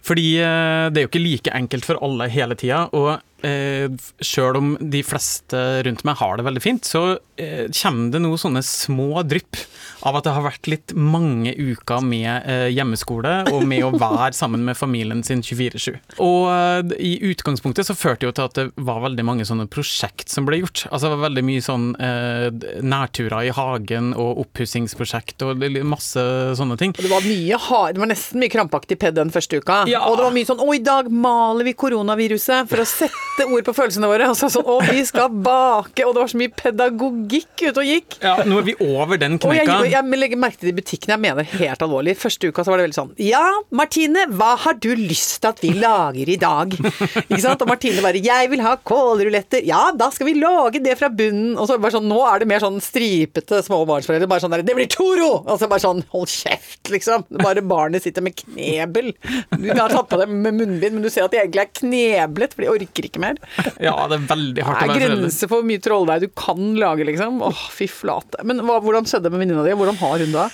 fordi 0.06 0.28
eh, 0.40 0.86
det 0.88 1.02
er 1.02 1.06
jo 1.06 1.10
ikke 1.10 1.24
like 1.24 1.56
enkelt 1.58 1.88
for 1.88 2.00
alle 2.06 2.30
hele 2.32 2.56
tida. 2.56 2.86
Og 2.94 3.10
eh, 3.46 3.88
sjøl 4.22 4.58
om 4.58 4.72
de 4.80 5.02
fleste 5.06 5.60
rundt 5.86 6.04
meg 6.06 6.18
har 6.20 6.38
det 6.38 6.46
veldig 6.46 6.62
fint, 6.62 6.86
så 6.86 7.18
eh, 7.40 7.68
kommer 7.82 8.12
det 8.14 8.22
noen 8.22 8.40
sånne 8.40 8.62
små 8.66 9.22
drypp 9.28 9.60
av 10.08 10.18
at 10.18 10.26
det 10.26 10.34
har 10.34 10.44
vært 10.46 10.70
litt 10.70 10.94
mange 10.98 11.52
uker 11.54 12.02
med 12.04 12.48
eh, 12.48 12.68
hjemmeskole 12.74 13.34
og 13.52 13.64
med 13.68 13.84
å 13.86 13.92
være 13.94 14.32
sammen 14.40 14.64
med 14.66 14.78
familien 14.78 15.22
sin 15.26 15.44
24-7. 15.44 15.98
Og 16.22 16.48
eh, 16.50 16.94
i 16.98 17.12
utgangspunktet 17.32 17.88
så 17.88 17.96
førte 17.98 18.24
det 18.24 18.30
jo 18.30 18.36
til 18.38 18.48
at 18.48 18.58
det 18.58 18.66
var 18.88 19.02
veldig 19.06 19.26
mange 19.26 19.46
sånne 19.48 19.68
prosjekt 19.72 20.32
som 20.32 20.46
ble 20.48 20.62
gjort. 20.62 20.86
Altså 20.90 21.08
det 21.08 21.14
var 21.16 21.26
veldig 21.28 21.46
mye 21.46 21.64
sånn 21.64 21.88
eh, 22.02 22.48
nærturer 22.82 23.48
i 23.48 23.54
hagen 23.54 24.12
og 24.18 24.42
oppussingsprosjekt 24.46 25.46
og 25.46 25.62
masse 25.86 26.22
sånne 26.58 26.78
ting. 26.80 26.94
Det 26.98 27.10
var 27.10 27.24
mye 27.26 27.58
hard, 27.68 27.96
det 27.96 28.02
var 28.02 28.12
nesten 28.12 28.42
mye 28.42 28.52
krampaktig 28.52 28.98
ped 29.02 29.16
den 29.18 29.32
første 29.34 29.62
uka. 29.62 29.82
Ja. 29.90 30.04
Og 30.08 30.18
det 30.18 30.26
var 30.26 30.34
mye 30.34 30.48
sånn 30.48 30.62
'Å, 30.62 30.74
i 30.74 30.82
dag 30.82 31.10
maler 31.10 31.66
vi 31.68 31.74
koronaviruset', 31.78 32.68
for 32.70 32.82
å 32.82 32.86
sette 32.88 33.31
ord 33.40 33.64
på 33.66 33.74
følelsene 33.76 34.08
våre. 34.10 34.28
Og 34.30 34.36
så 34.38 34.48
sånn 34.52 34.66
'Å, 34.66 34.76
vi 34.90 35.04
skal 35.08 35.28
bake', 35.30 36.04
og 36.06 36.14
det 36.14 36.20
var 36.22 36.30
så 36.30 36.40
mye 36.40 36.52
pedagogikk 36.52 37.64
ute 37.68 37.78
og 37.80 37.86
gikk. 37.88 38.18
Ja, 38.22 38.36
nå 38.44 38.58
er 38.60 38.66
vi 38.68 38.74
over 38.80 39.16
den 39.20 39.38
Og 39.42 39.54
jeg, 39.54 39.66
jeg, 39.66 39.92
jeg 39.92 40.38
merket 40.38 40.60
det 40.60 40.72
i 40.72 40.76
butikken, 40.76 41.12
jeg 41.14 41.22
mener 41.22 41.44
helt 41.44 41.82
alvorlig. 41.82 42.16
Første 42.20 42.48
uka 42.48 42.64
så 42.64 42.72
var 42.72 42.80
det 42.80 42.88
veldig 42.88 42.98
sånn 42.98 43.12
Ja, 43.22 43.44
Martine, 43.70 44.26
hva 44.28 44.56
har 44.60 44.74
du 44.74 44.90
lyst 44.94 45.40
til 45.42 45.50
at 45.50 45.62
vi 45.64 45.72
lager 45.76 46.28
i 46.28 46.36
dag? 46.36 46.76
Ikke 46.76 47.40
sant? 47.40 47.62
Og 47.62 47.70
Martine 47.70 48.02
bare 48.04 48.20
Jeg 48.22 48.50
vil 48.52 48.62
ha 48.64 48.76
kålruletter. 48.76 49.64
Ja, 49.66 49.90
da 49.96 50.10
skal 50.14 50.28
vi 50.28 50.36
lage 50.38 50.82
det 50.82 50.98
fra 51.00 51.08
bunnen. 51.08 51.56
Og 51.56 51.68
så 51.70 51.78
bare 51.80 51.96
sånn, 51.96 52.08
nå 52.10 52.20
er 52.28 52.42
det 52.42 52.50
mer 52.50 52.62
sånn 52.62 52.80
stripete 52.84 53.62
småbarnsforeldre. 53.66 54.28
Bare 54.30 54.44
sånn 54.44 54.54
der 54.54 54.66
Det 54.66 54.76
blir 54.76 54.90
Toro! 54.92 55.42
Og 55.46 55.58
så 55.60 55.68
bare 55.70 55.82
sånn 55.82 56.04
Hold 56.12 56.28
kjeft, 56.28 56.90
liksom. 56.92 57.24
Bare 57.42 57.62
barnet 57.64 58.04
sitter 58.04 58.24
med 58.24 58.36
knebel. 58.36 59.12
Du 59.56 59.68
har 59.72 59.92
tatt 59.92 60.10
på 60.10 60.18
deg 60.20 60.30
med 60.32 60.56
munnbind, 60.58 60.98
men 60.98 61.04
du 61.04 61.10
ser 61.12 61.26
at 61.26 61.34
de 61.34 61.40
egentlig 61.40 61.62
er 61.62 61.72
kneblet, 61.78 62.54
for 62.54 62.64
de 62.64 62.70
orker 62.72 63.08
ikke 63.08 63.21
mer. 63.22 63.38
Ja, 63.86 63.94
det 64.10 64.18
er 64.20 64.26
veldig 64.30 64.66
hardt 64.66 64.82
Det 64.82 64.86
å 64.86 64.90
er 64.90 64.92
være 64.92 65.00
forelder. 65.00 65.22
grenser 65.22 65.50
for 65.50 65.60
hvor 65.62 65.68
mye 65.70 65.82
trolldeig 65.82 66.24
du 66.26 66.28
kan 66.42 66.62
lage, 66.78 67.06
liksom. 67.08 67.40
Åh, 67.48 67.62
fy 67.74 67.88
flate. 67.90 68.42
Men 68.48 68.62
hva, 68.66 68.80
hvordan 68.84 69.08
skjedde 69.08 69.26
det 69.28 69.34
med 69.34 69.44
venninna 69.46 69.64
di? 69.66 69.74
Hvordan 69.78 69.98
har 70.02 70.22
hun 70.26 70.34
det? 70.36 70.46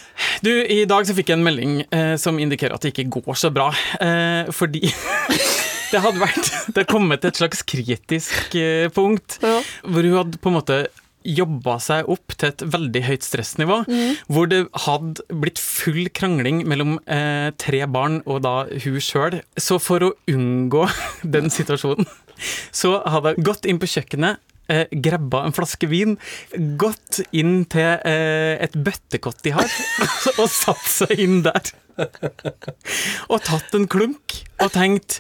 Du, 0.47 0.53
i 0.55 0.83
dag 0.89 1.09
så 1.09 1.17
fikk 1.19 1.33
jeg 1.33 1.41
en 1.41 1.47
melding 1.49 1.75
eh, 1.89 2.15
som 2.21 2.39
indikerer 2.41 2.77
at 2.79 2.85
det 2.87 2.93
ikke 2.95 3.09
går 3.19 3.39
så 3.41 3.51
bra. 3.55 3.71
Eh, 4.05 4.49
fordi 4.55 4.85
det 5.93 6.01
hadde 6.05 6.21
vært 6.21 6.45
Det 6.45 6.83
hadde 6.83 6.87
kommet 6.91 7.23
til 7.25 7.33
et 7.33 7.41
slags 7.43 7.63
kritisk 7.69 8.55
eh, 8.61 8.89
punkt 8.95 9.39
Ja. 9.43 9.59
hvor 9.89 10.05
hun 10.07 10.19
hadde 10.21 10.41
på 10.43 10.51
en 10.53 10.59
måte 10.61 10.81
jobba 11.27 11.79
seg 11.83 12.09
opp 12.11 12.35
til 12.39 12.53
et 12.53 12.65
veldig 12.73 13.03
høyt 13.09 13.27
stressnivå, 13.27 13.81
hvor 14.31 14.51
det 14.51 14.63
hadde 14.87 15.25
blitt 15.43 15.61
full 15.63 16.09
krangling 16.15 16.63
mellom 16.69 16.99
eh, 17.11 17.51
tre 17.61 17.85
barn 17.91 18.21
og 18.27 18.43
da 18.47 18.55
hun 18.85 19.01
sjøl. 19.03 19.41
Så 19.59 19.81
for 19.83 20.07
å 20.07 20.13
unngå 20.31 20.87
den 21.37 21.53
situasjonen, 21.53 22.09
så 22.71 22.99
hadde 23.07 23.35
jeg 23.35 23.49
gått 23.49 23.67
inn 23.69 23.81
på 23.83 23.91
kjøkkenet 23.91 24.39
eh, 24.73 24.87
grabba 25.05 25.45
en 25.47 25.57
flaske 25.57 25.89
vin, 25.91 26.17
gått 26.81 27.23
inn 27.37 27.65
til 27.71 27.99
eh, 28.07 28.55
et 28.63 28.77
bøttekott 28.77 29.43
de 29.47 29.55
har, 29.57 29.79
og 30.41 30.47
satt 30.53 30.87
seg 30.87 31.19
inn 31.19 31.43
der. 31.47 31.73
og 33.33 33.43
tatt 33.43 33.75
en 33.75 33.89
klunk 33.91 34.37
og 34.63 34.71
tenkt 34.77 35.19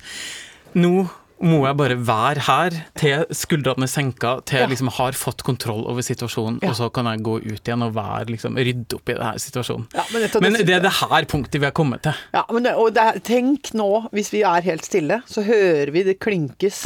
Nå 0.78 1.08
må 1.40 1.60
jeg 1.66 1.76
bare 1.78 1.96
være 2.02 2.42
her 2.48 2.76
til 2.98 3.24
skuldrene 3.36 3.86
er 3.86 3.90
senka, 3.92 4.32
til 4.48 4.58
jeg 4.62 4.70
liksom 4.72 4.88
har 4.96 5.12
fått 5.18 5.44
kontroll 5.46 5.84
over 5.86 6.02
situasjonen, 6.02 6.58
Ja. 6.62 6.70
og 6.72 6.76
så 6.76 6.88
kan 6.92 7.06
jeg 7.06 7.22
gå 7.22 7.36
ut 7.44 7.62
igjen 7.68 7.82
og 7.86 7.94
være, 7.94 8.26
liksom, 8.32 8.56
rydde 8.58 8.94
opp 8.98 9.08
i 9.08 9.14
denne 9.14 9.38
situasjonen. 9.38 9.86
Ja, 9.94 10.04
men 10.12 10.22
det, 10.26 10.40
men 10.42 10.52
det 10.66 10.74
er 10.78 10.80
det 10.88 10.92
her 10.98 11.24
punktet 11.30 11.60
vi 11.60 11.64
har 11.68 11.72
kommet 11.72 12.02
til. 12.02 12.14
Ja, 12.34 12.44
men 12.50 12.66
er- 12.66 13.20
tenk 13.22 13.72
nå, 13.74 14.08
hvis 14.12 14.32
vi 14.32 14.42
er 14.42 14.60
helt 14.62 14.84
stille, 14.84 15.22
så 15.26 15.42
hører 15.46 15.90
vi 15.94 16.02
det 16.02 16.18
klinkes 16.20 16.82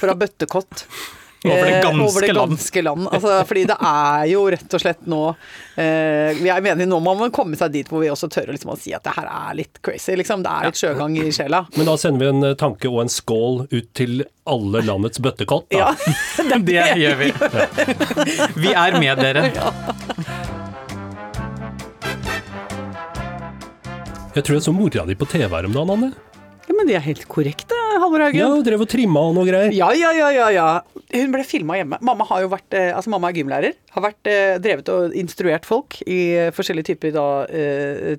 fra 0.00 0.14
bøttekott. 0.14 0.84
Over 1.44 1.64
det 1.64 1.76
eh, 1.76 1.82
ganske 1.82 2.04
over 2.04 2.20
det 2.20 2.32
land. 2.32 2.50
ganske 2.50 2.82
land. 2.82 3.08
Altså, 3.12 3.32
fordi 3.44 3.64
det 3.68 3.76
er 3.84 4.24
jo 4.30 4.44
rett 4.54 4.76
og 4.76 4.80
slett 4.80 5.02
nå 5.12 5.20
eh, 5.76 6.40
mener 6.40 6.84
er 6.86 6.88
nå 6.88 7.00
må 7.04 7.12
man 7.18 7.34
komme 7.34 7.58
seg 7.60 7.74
dit 7.74 7.90
hvor 7.90 8.00
vi 8.00 8.08
også 8.12 8.30
tør 8.32 8.54
liksom 8.54 8.72
å 8.72 8.78
si 8.80 8.94
at 8.96 9.04
det 9.04 9.12
her 9.18 9.28
er 9.28 9.58
litt 9.60 9.82
crazy, 9.84 10.16
liksom. 10.16 10.44
Det 10.46 10.54
er 10.54 10.70
litt 10.70 10.80
sjøgang 10.80 11.18
i 11.20 11.28
sjela. 11.36 11.66
Men 11.76 11.90
da 11.90 11.98
sender 12.00 12.24
vi 12.24 12.30
en 12.32 12.48
eh, 12.48 12.56
tanke 12.60 12.88
og 12.88 13.02
en 13.04 13.12
skål 13.12 13.66
ut 13.68 13.90
til 13.92 14.24
alle 14.48 14.84
landets 14.88 15.20
bøttekott. 15.20 15.68
Da. 15.74 15.92
Ja, 15.92 16.56
Det 16.64 16.88
gjør 17.00 17.20
vi. 17.20 17.32
Vi 18.64 18.72
er 18.72 19.00
med 19.00 19.20
dere. 19.20 19.48
Jeg 24.34 24.42
tror 24.42 24.56
jeg 24.56 24.64
så 24.64 24.72
mora 24.74 25.04
di 25.06 25.14
på 25.14 25.28
TV 25.30 25.52
her 25.52 25.68
om 25.68 25.76
dagen, 25.76 25.92
Anne. 25.94 26.33
Ja, 26.68 26.74
men 26.76 26.86
det 26.88 26.96
er 26.98 27.04
helt 27.04 27.26
korrekt, 27.28 27.68
det, 27.70 27.80
Halvor 28.00 28.24
Haugen. 28.24 28.40
Ja, 28.40 28.48
hun 28.50 28.64
drev 28.66 28.82
og 28.84 28.88
trimma 28.90 29.20
og 29.28 29.34
noe 29.36 29.46
greier. 29.48 29.72
Ja, 29.76 29.90
ja, 29.94 30.10
ja, 30.16 30.30
ja, 30.34 30.48
ja. 30.54 30.68
Hun 31.14 31.30
ble 31.30 31.44
filma 31.46 31.76
hjemme. 31.78 31.98
Mamma 32.02 32.24
har 32.26 32.42
jo 32.42 32.48
vært, 32.50 32.74
eh, 32.74 32.90
altså 32.96 33.12
mamma 33.12 33.28
er 33.30 33.36
gymlærer. 33.38 33.76
Har 33.94 34.02
vært 34.08 34.26
eh, 34.30 34.56
drevet 34.58 34.88
og 34.90 35.14
instruert 35.14 35.66
folk 35.68 36.00
i 36.10 36.18
eh, 36.34 36.48
forskjellige 36.56 36.88
typer 36.90 37.12
da, 37.14 37.24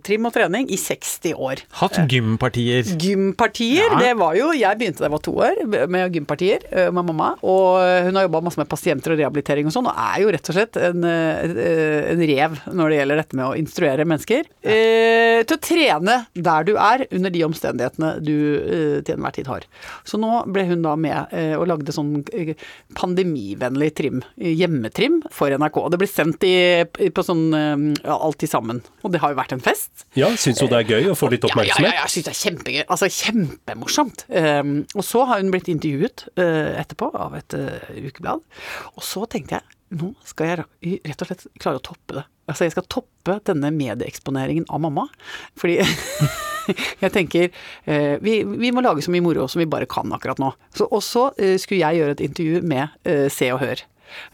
trim 0.05 0.27
og 0.29 0.33
trening 0.35 0.69
i 0.71 0.77
60 0.79 1.33
år. 1.35 1.63
Hatt 1.81 1.97
gympartier. 2.11 2.87
Gympartier, 3.01 3.89
Ja. 3.91 3.99
det 3.99 4.13
var 4.17 4.35
jo 4.39 4.51
Jeg 4.55 4.79
begynte 4.79 5.03
da 5.03 5.09
jeg 5.09 5.15
var 5.17 5.23
to 5.25 5.33
år 5.43 5.87
med 5.91 6.13
gympartier 6.15 6.63
med 6.95 7.03
mamma. 7.11 7.33
Og 7.43 7.81
hun 8.07 8.15
har 8.15 8.27
jobba 8.29 8.41
masse 8.47 8.61
med 8.61 8.69
pasienter 8.71 9.11
og 9.15 9.19
rehabilitering 9.19 9.67
og 9.67 9.75
sånn, 9.75 9.89
og 9.91 9.99
er 9.99 10.21
jo 10.23 10.31
rett 10.37 10.49
og 10.53 10.55
slett 10.55 10.79
en, 10.79 11.03
en 11.03 12.23
rev 12.31 12.57
når 12.71 12.89
det 12.93 13.01
gjelder 13.01 13.21
dette 13.21 13.39
med 13.41 13.45
å 13.49 13.55
instruere 13.59 14.07
mennesker. 14.07 14.47
Eh, 14.63 15.43
til 15.43 15.57
å 15.57 15.61
trene 15.61 16.17
der 16.35 16.67
du 16.69 16.73
er, 16.79 17.05
under 17.11 17.33
de 17.35 17.43
omstendighetene 17.49 18.13
du 18.23 18.34
eh, 18.35 18.97
til 19.05 19.15
enhver 19.15 19.35
tid 19.35 19.49
har. 19.49 19.65
Så 20.07 20.19
nå 20.21 20.31
ble 20.51 20.65
hun 20.69 20.83
da 20.85 20.95
med 20.99 21.33
eh, 21.35 21.53
og 21.57 21.67
lagde 21.71 21.93
sånn 21.95 22.17
eh, 22.35 22.53
pandemivennlig 22.97 23.91
trim, 23.97 24.21
hjemmetrim, 24.35 25.21
for 25.33 25.53
NRK. 25.53 25.79
Det 25.93 26.01
ble 26.01 26.09
sendt 26.09 26.47
i, 26.47 26.55
på 26.85 27.25
sånn 27.25 27.45
ja, 27.55 27.75
ja, 28.03 28.17
Alltid 28.25 28.49
sammen. 28.49 28.81
Og 29.05 29.13
det 29.13 29.21
har 29.21 29.33
jo 29.33 29.39
vært 29.39 29.53
en 29.55 29.63
fest. 29.63 30.07
Ja, 30.17 30.31
Syns 30.39 30.63
hun 30.63 30.71
det 30.71 30.81
er 30.81 30.95
gøy 30.95 31.11
å 31.11 31.17
få 31.17 31.29
litt 31.33 31.45
oppmerksomhet? 31.45 31.91
Ja, 31.91 31.93
ja, 31.93 32.01
ja, 32.01 32.07
jeg 32.07 32.15
syns 32.15 32.27
det 32.27 32.33
er 32.33 32.41
kjempegøy. 32.41 32.81
Altså 32.95 33.09
kjempemorsomt. 33.13 34.25
Og 34.95 35.05
så 35.05 35.25
har 35.29 35.43
hun 35.43 35.53
blitt 35.53 35.69
intervjuet 35.71 36.25
etterpå 36.35 37.11
av 37.13 37.37
et 37.37 37.57
ukeblad. 38.01 38.41
Og 38.95 39.05
så 39.05 39.27
tenkte 39.29 39.59
jeg 39.59 39.75
nå 39.95 40.11
skal 40.25 40.49
jeg 40.49 41.01
rett 41.05 41.21
og 41.21 41.29
slett 41.29 41.45
klare 41.61 41.79
å 41.79 41.85
toppe 41.85 42.17
det. 42.17 42.25
Altså 42.49 42.65
jeg 42.65 42.75
skal 42.75 42.87
toppe 42.91 43.37
denne 43.47 43.71
medieeksponeringen 43.73 44.67
av 44.69 44.81
mamma. 44.85 45.07
Fordi 45.59 45.79
jeg 47.03 47.13
tenker 47.13 47.49
eh, 47.49 48.15
vi, 48.23 48.39
vi 48.45 48.71
må 48.73 48.83
lage 48.85 49.03
så 49.05 49.13
mye 49.13 49.23
moro 49.25 49.47
som 49.51 49.61
vi 49.61 49.69
bare 49.69 49.89
kan 49.89 50.11
akkurat 50.15 50.41
nå. 50.41 50.51
Og 50.87 51.01
så 51.03 51.29
eh, 51.37 51.57
skulle 51.61 51.83
jeg 51.83 52.01
gjøre 52.01 52.15
et 52.17 52.23
intervju 52.29 52.63
med 52.67 52.95
eh, 53.07 53.27
Se 53.33 53.51
og 53.55 53.61
Hør. 53.63 53.85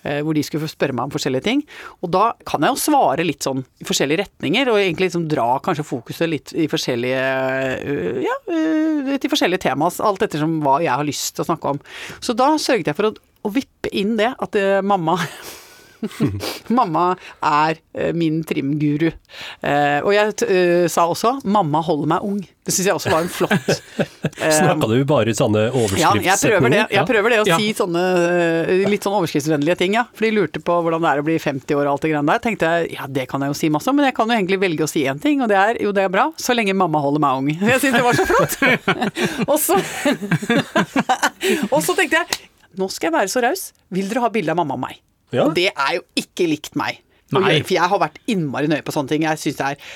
Hvor 0.04 0.36
de 0.36 0.42
skulle 0.46 0.68
spørre 0.70 0.94
meg 0.94 1.08
om 1.08 1.14
forskjellige 1.14 1.46
ting. 1.46 1.62
Og 2.04 2.10
da 2.14 2.34
kan 2.46 2.62
jeg 2.62 2.76
jo 2.76 2.82
svare 2.84 3.24
litt 3.24 3.46
sånn 3.48 3.64
i 3.82 3.86
forskjellige 3.88 4.20
retninger, 4.20 4.70
og 4.70 4.78
egentlig 4.78 5.08
liksom 5.08 5.24
dra 5.32 5.46
kanskje 5.64 5.86
fokuset 5.88 6.30
litt 6.30 6.52
i 6.54 6.68
forskjellige 6.70 7.24
Ja, 8.28 8.36
til 8.52 9.32
forskjellige 9.32 9.64
temaer. 9.64 9.96
alt 10.06 10.28
ettersom 10.28 10.60
hva 10.62 10.76
jeg 10.84 10.92
har 10.92 11.08
lyst 11.08 11.34
til 11.34 11.46
å 11.46 11.50
snakke 11.50 11.72
om. 11.72 11.82
Så 12.20 12.36
da 12.38 12.52
sørget 12.62 12.92
jeg 12.92 13.00
for 13.00 13.10
å, 13.10 13.16
å 13.48 13.54
vippe 13.56 13.90
inn 13.96 14.20
det 14.20 14.34
at 14.36 14.60
mamma 14.86 15.16
Mamma 16.78 17.16
er 17.46 17.78
eh, 17.94 18.12
min 18.18 18.42
trimguru. 18.48 19.10
Eh, 19.62 20.00
og 20.02 20.12
jeg 20.16 20.34
eh, 20.48 20.88
sa 20.92 21.06
også 21.10 21.38
'mamma 21.46 21.82
holder 21.86 22.08
meg 22.16 22.26
ung'. 22.26 22.42
Det 22.62 22.74
syns 22.76 22.88
jeg 22.92 22.94
også 22.94 23.10
var 23.10 23.24
en 23.26 23.30
flott 23.34 23.70
Snakka 24.62 24.86
du 24.86 25.00
bare 25.10 25.32
i 25.32 25.34
sånne 25.34 25.64
ja, 25.98 26.12
jeg 26.14 26.38
prøver 26.38 26.70
det. 26.70 26.82
Jeg 26.94 27.08
prøver 27.10 27.34
det 27.34 27.40
å 27.42 27.48
Ja. 27.50 27.58
si 27.58 27.72
sånne 27.74 28.04
litt 28.92 29.02
sånn 29.02 29.16
overskriftsvennlige 29.18 29.78
ting, 29.80 29.96
ja. 29.98 30.04
For 30.14 30.28
de 30.28 30.32
lurte 30.36 30.62
på 30.62 30.76
hvordan 30.86 31.02
det 31.02 31.10
er 31.10 31.24
å 31.24 31.26
bli 31.26 31.40
50 31.42 31.74
år 31.80 31.88
og 31.88 31.96
alt 31.96 32.06
det 32.06 32.12
greiene 32.14 32.30
der. 32.30 32.44
Tenkte 32.46 32.70
jeg 32.70 32.94
ja, 32.94 33.08
det 33.10 33.26
kan 33.32 33.42
jeg 33.42 33.50
jo 33.50 33.58
si 33.58 33.70
masse 33.74 33.90
om, 33.90 33.98
men 33.98 34.06
jeg 34.06 34.16
kan 34.20 34.30
jo 34.30 34.38
egentlig 34.38 34.62
velge 34.62 34.86
å 34.86 34.92
si 34.92 35.02
én 35.10 35.20
ting, 35.22 35.42
og 35.42 35.50
det 35.50 35.58
er 35.58 35.82
jo 35.82 35.92
det 35.92 36.06
er 36.06 36.14
bra, 36.14 36.28
så 36.38 36.54
lenge 36.54 36.78
mamma 36.78 37.02
holder 37.02 37.20
meg 37.26 37.42
ung. 37.42 37.50
Jeg 37.72 37.82
syns 37.82 37.98
det 37.98 38.06
var 38.06 38.14
så 38.14 38.26
flott. 38.30 38.54
og 39.50 39.58
så 39.60 39.76
Og 41.72 41.82
så 41.84 41.96
tenkte 41.98 42.22
jeg 42.22 42.28
nå 42.78 42.88
skal 42.92 43.10
jeg 43.10 43.18
være 43.18 43.32
så 43.32 43.42
raus. 43.44 43.64
Vil 43.92 44.08
dere 44.08 44.22
ha 44.24 44.30
bilde 44.32 44.54
av 44.54 44.60
mamma 44.62 44.78
og 44.78 44.84
meg? 44.86 45.00
Ja. 45.32 45.48
Og 45.48 45.56
det 45.58 45.70
er 45.72 45.96
jo 45.98 46.06
ikke 46.20 46.50
likt 46.52 46.78
meg. 46.80 47.02
Nei. 47.32 47.62
For 47.64 47.76
jeg 47.76 47.88
har 47.88 48.00
vært 48.02 48.18
innmari 48.32 48.68
nøye 48.68 48.84
på 48.84 48.94
sånne 48.94 49.12
ting. 49.14 49.24
Jeg 49.24 49.40
synes 49.40 49.60
det 49.60 49.68
er 49.68 49.92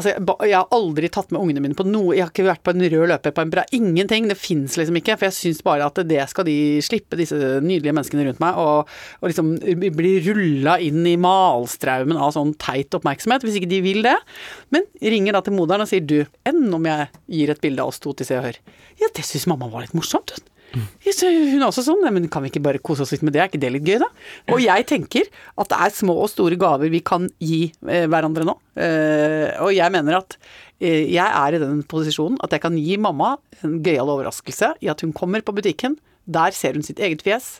Altså, 0.00 0.12
jeg 0.48 0.54
har 0.54 0.72
aldri 0.74 1.10
tatt 1.12 1.32
med 1.32 1.40
ungene 1.42 1.62
mine 1.64 1.76
på 1.76 1.84
noe. 1.88 2.14
Jeg 2.16 2.24
har 2.24 2.32
ikke 2.32 2.46
vært 2.46 2.62
på 2.64 2.72
en 2.74 2.84
rød 2.84 3.10
løper 3.10 3.34
på 3.36 3.44
en 3.44 3.52
bra 3.52 3.64
Ingenting. 3.76 4.28
Det 4.30 4.38
fins 4.38 4.76
liksom 4.80 4.96
ikke. 5.00 5.16
For 5.20 5.28
jeg 5.28 5.36
syns 5.36 5.62
bare 5.66 5.88
at 5.88 6.00
det 6.08 6.22
skal 6.30 6.46
de 6.48 6.56
slippe, 6.84 7.18
disse 7.20 7.36
nydelige 7.36 7.94
menneskene 7.96 8.26
rundt 8.28 8.42
meg. 8.42 8.60
Og, 8.60 8.92
og 9.20 9.32
liksom 9.32 9.52
bli 9.98 10.14
rulla 10.28 10.78
inn 10.84 11.04
i 11.08 11.16
malstraumen 11.20 12.20
av 12.20 12.34
sånn 12.36 12.54
teit 12.60 12.96
oppmerksomhet. 12.96 13.44
Hvis 13.46 13.60
ikke 13.60 13.72
de 13.72 13.82
vil 13.84 14.04
det. 14.06 14.16
Men 14.74 14.86
ringer 15.00 15.36
da 15.36 15.44
til 15.44 15.56
moderen 15.56 15.84
og 15.84 15.90
sier 15.90 16.04
du, 16.04 16.22
enn 16.48 16.64
om 16.76 16.88
jeg 16.88 17.10
gir 17.40 17.52
et 17.52 17.60
bilde 17.64 17.84
av 17.84 17.92
oss 17.92 18.00
to 18.00 18.14
til 18.16 18.28
Se 18.28 18.40
og 18.40 18.46
Hør? 18.48 18.62
Ja, 19.00 19.12
det 19.16 19.26
syns 19.26 19.48
mamma 19.50 19.68
var 19.72 19.84
litt 19.84 19.96
morsomt, 19.96 20.36
hun. 20.36 20.46
Hun 20.70 21.58
er 21.58 21.66
også 21.66 21.84
sånn, 21.86 22.04
men 22.14 22.28
kan 22.30 22.44
vi 22.44 22.50
ikke 22.52 22.62
bare 22.62 22.82
kose 22.82 23.04
oss 23.04 23.12
litt 23.14 23.24
med 23.26 23.34
det, 23.34 23.42
er 23.42 23.50
ikke 23.50 23.62
det 23.62 23.72
litt 23.74 23.86
gøy 23.86 23.98
da? 24.02 24.08
Og 24.54 24.62
jeg 24.62 24.86
tenker 24.90 25.30
at 25.58 25.70
det 25.72 25.78
er 25.86 25.94
små 25.94 26.16
og 26.22 26.30
store 26.32 26.58
gaver 26.60 26.92
vi 26.92 27.02
kan 27.06 27.26
gi 27.42 27.62
eh, 27.88 28.06
hverandre 28.10 28.46
nå. 28.46 28.54
Eh, 28.78 29.48
og 29.64 29.72
jeg 29.74 29.94
mener 29.94 30.20
at 30.20 30.36
eh, 30.78 31.08
jeg 31.10 31.26
er 31.26 31.56
i 31.56 31.62
den 31.62 31.82
posisjonen 31.90 32.38
at 32.44 32.54
jeg 32.54 32.62
kan 32.62 32.78
gi 32.78 32.98
mamma 33.02 33.34
en 33.64 33.80
gøyal 33.84 34.12
overraskelse 34.14 34.74
i 34.84 34.92
at 34.92 35.02
hun 35.04 35.14
kommer 35.16 35.42
på 35.44 35.54
butikken 35.56 35.98
Der 36.30 36.54
ser 36.54 36.76
hun 36.76 36.84
sitt 36.86 37.00
eget 37.02 37.24
fjes. 37.26 37.58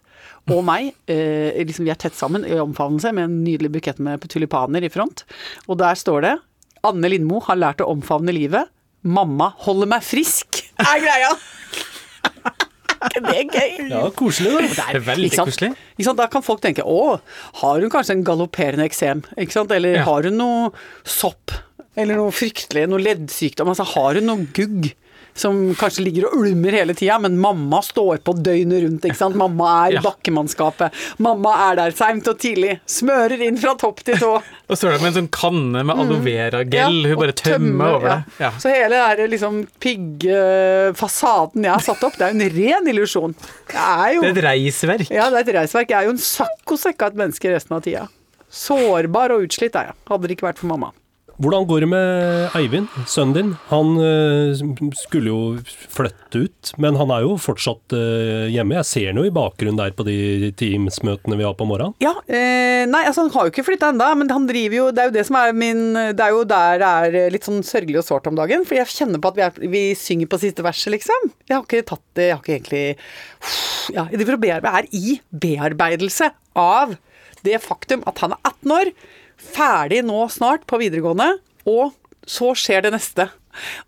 Og 0.52 0.60
meg. 0.62 0.92
Liksom 1.08 1.86
vi 1.86 1.90
er 1.90 1.98
tett 1.98 2.14
sammen 2.14 2.44
i 2.46 2.58
omfavnelse 2.60 3.10
med 3.16 3.24
en 3.24 3.38
nydelig 3.42 3.70
bukett 3.74 3.98
med 4.04 4.22
tulipaner 4.30 4.84
i 4.84 4.90
front. 4.92 5.24
Og 5.66 5.80
der 5.80 5.96
står 5.98 6.22
det 6.26 6.34
Anne 6.86 7.10
Lindmo 7.10 7.40
har 7.48 7.58
lært 7.58 7.82
å 7.82 7.88
omfavne 7.90 8.34
livet. 8.36 8.70
Mamma 9.02 9.50
holder 9.64 9.90
meg 9.96 10.04
frisk, 10.06 10.60
er 10.78 11.00
greia! 11.02 11.32
Er 13.00 13.08
ikke 13.14 13.22
det 13.24 13.44
gøy? 13.54 13.88
Ja, 13.90 14.00
koselig, 14.12 14.50
da. 14.52 14.60
Det 14.76 14.84
er 14.94 15.00
veldig 15.06 15.28
ikke 15.30 15.38
sant? 15.40 15.50
koselig. 15.54 15.70
Ikke 15.96 16.04
sant? 16.10 16.18
Da 16.20 16.26
kan 16.32 16.42
folk 16.44 16.60
tenke 16.64 16.84
å, 16.84 16.98
har 17.62 17.80
hun 17.80 17.90
kanskje 17.92 18.16
en 18.18 18.24
galopperende 18.26 18.84
eksem? 18.84 19.22
Ikke 19.40 19.56
sant? 19.56 19.72
Eller 19.72 19.96
Ja. 20.00 20.04
har 20.04 20.22
hun 20.28 20.36
noe 20.36 20.70
sopp? 21.04 21.54
Eller 21.96 22.16
noe 22.20 22.30
fryktelig, 22.30 22.86
noe 22.88 23.00
leddsykdom? 23.02 23.68
Altså, 23.72 23.84
har 23.96 24.14
hun 24.20 24.26
noe 24.28 24.46
gugg? 24.56 24.92
Som 25.34 25.74
kanskje 25.78 26.04
ligger 26.04 26.26
og 26.28 26.40
ulmer 26.42 26.72
hele 26.72 26.94
tida, 26.94 27.18
men 27.22 27.38
mamma 27.38 27.80
står 27.82 28.18
på 28.26 28.34
døgnet 28.42 28.82
rundt. 28.84 29.04
ikke 29.04 29.16
sant? 29.16 29.36
Mamma 29.36 29.86
er 29.86 29.92
Ja. 29.98 30.00
bakkemannskapet. 30.04 30.92
Mamma 31.18 31.70
er 31.70 31.76
der 31.76 31.90
seint 31.96 32.26
og 32.28 32.38
tidlig. 32.38 32.80
Smører 32.86 33.40
inn 33.46 33.56
fra 33.58 33.74
topp 33.74 34.02
til 34.04 34.16
tå. 34.18 34.42
Og 34.70 34.76
så 34.78 34.86
er 34.88 34.92
det 34.98 35.02
med 35.02 35.16
en 35.16 35.22
sånn 35.24 35.30
kanne 35.34 35.84
med 35.84 35.96
aloe 35.98 36.20
vera-gel. 36.22 37.00
Hun 37.10 37.16
bare 37.18 37.32
tømmer 37.34 37.94
over 37.96 38.08
det. 38.08 38.18
ja. 38.38 38.50
Ja. 38.50 38.50
Så 38.58 38.68
hele 38.70 39.00
den 39.16 39.30
liksom 39.30 39.66
piggfasaden 39.80 41.64
jeg 41.66 41.72
har 41.72 41.82
satt 41.84 42.04
opp, 42.06 42.16
det 42.18 42.26
er 42.28 42.32
jo 42.34 42.38
en 42.40 42.54
ren 42.56 42.90
illusjon. 42.92 43.34
Det 43.70 43.76
er 43.80 44.14
jo 44.14 44.22
Det 44.22 44.30
er 44.30 44.38
et 44.38 44.44
reisverk. 44.46 45.10
Ja, 45.10 45.28
det 45.30 45.40
er 45.42 45.48
et 45.48 45.54
reisverk. 45.60 45.90
Jeg 45.90 45.98
er 45.98 46.08
jo 46.08 46.14
en 46.14 46.22
saccosekk 46.22 47.02
av 47.02 47.12
et 47.14 47.20
menneske 47.24 47.52
resten 47.52 47.76
av 47.76 47.82
tida. 47.86 48.06
Sårbar 48.50 49.30
og 49.36 49.46
utslitt 49.46 49.76
er 49.78 49.90
jeg. 49.90 49.98
Hadde 50.10 50.26
det 50.28 50.36
ikke 50.38 50.48
vært 50.50 50.58
for 50.62 50.70
mamma. 50.72 50.90
Hvordan 51.40 51.64
går 51.64 51.80
det 51.80 51.88
med 51.88 52.54
Eivind, 52.58 52.88
sønnen 53.08 53.32
din? 53.32 53.50
Han 53.70 53.94
øh, 53.96 54.58
skulle 54.98 55.30
jo 55.30 55.38
flytte 55.88 56.42
ut, 56.44 56.72
men 56.76 56.98
han 57.00 57.08
er 57.14 57.22
jo 57.24 57.38
fortsatt 57.40 57.94
øh, 57.96 58.50
hjemme. 58.52 58.76
Jeg 58.76 58.88
ser 58.90 59.14
noe 59.16 59.30
i 59.30 59.32
bakgrunnen 59.32 59.78
der 59.80 59.94
på 59.96 60.04
de 60.04 60.50
Teams-møtene 60.60 61.38
vi 61.40 61.46
har 61.48 61.56
på 61.56 61.64
morgenen. 61.70 61.96
Ja, 62.04 62.12
eh, 62.28 62.84
nei, 62.90 63.06
altså 63.08 63.24
han 63.24 63.32
har 63.32 63.48
jo 63.48 63.54
ikke 63.54 63.64
flytta 63.70 63.88
ennå, 63.94 64.10
men 64.20 64.28
han 64.34 64.44
driver 64.50 64.76
jo 64.82 64.88
Det 64.92 65.00
er 65.00 65.08
jo 65.08 65.16
det 65.16 65.24
som 65.30 65.38
er 65.40 65.56
min 65.56 65.82
Det 65.96 66.26
er 66.26 66.34
jo 66.36 66.44
der 66.44 66.82
det 66.84 66.90
er 67.24 67.32
litt 67.32 67.48
sånn 67.48 67.64
sørgelig 67.64 68.02
og 68.02 68.08
sårt 68.10 68.28
om 68.28 68.36
dagen. 68.36 68.66
For 68.68 68.76
jeg 68.76 68.92
kjenner 68.92 69.22
på 69.24 69.32
at 69.32 69.40
vi, 69.40 69.46
er, 69.48 69.70
vi 69.78 69.84
synger 69.96 70.28
på 70.28 70.42
siste 70.44 70.66
verset, 70.66 70.92
liksom. 70.92 71.30
Jeg 71.48 71.56
har 71.56 71.64
ikke 71.64 71.86
tatt 71.94 72.04
det 72.20 72.28
Jeg 72.28 72.36
har 72.36 72.44
ikke 72.44 72.58
egentlig 72.58 72.84
Ja, 73.96 74.04
bearbe- 74.12 74.76
er 74.76 74.92
i 74.92 75.16
bearbeidelse 75.32 76.34
av 76.60 76.98
det 77.46 77.56
faktum 77.64 78.02
at 78.08 78.20
han 78.20 78.34
er 78.36 78.40
18 78.44 78.74
år, 78.76 78.90
ferdig 79.40 80.04
nå 80.06 80.22
snart 80.32 80.66
på 80.70 80.80
videregående, 80.82 81.32
og 81.68 81.96
så 82.28 82.52
skjer 82.58 82.86
det 82.86 82.94
neste. 82.94 83.28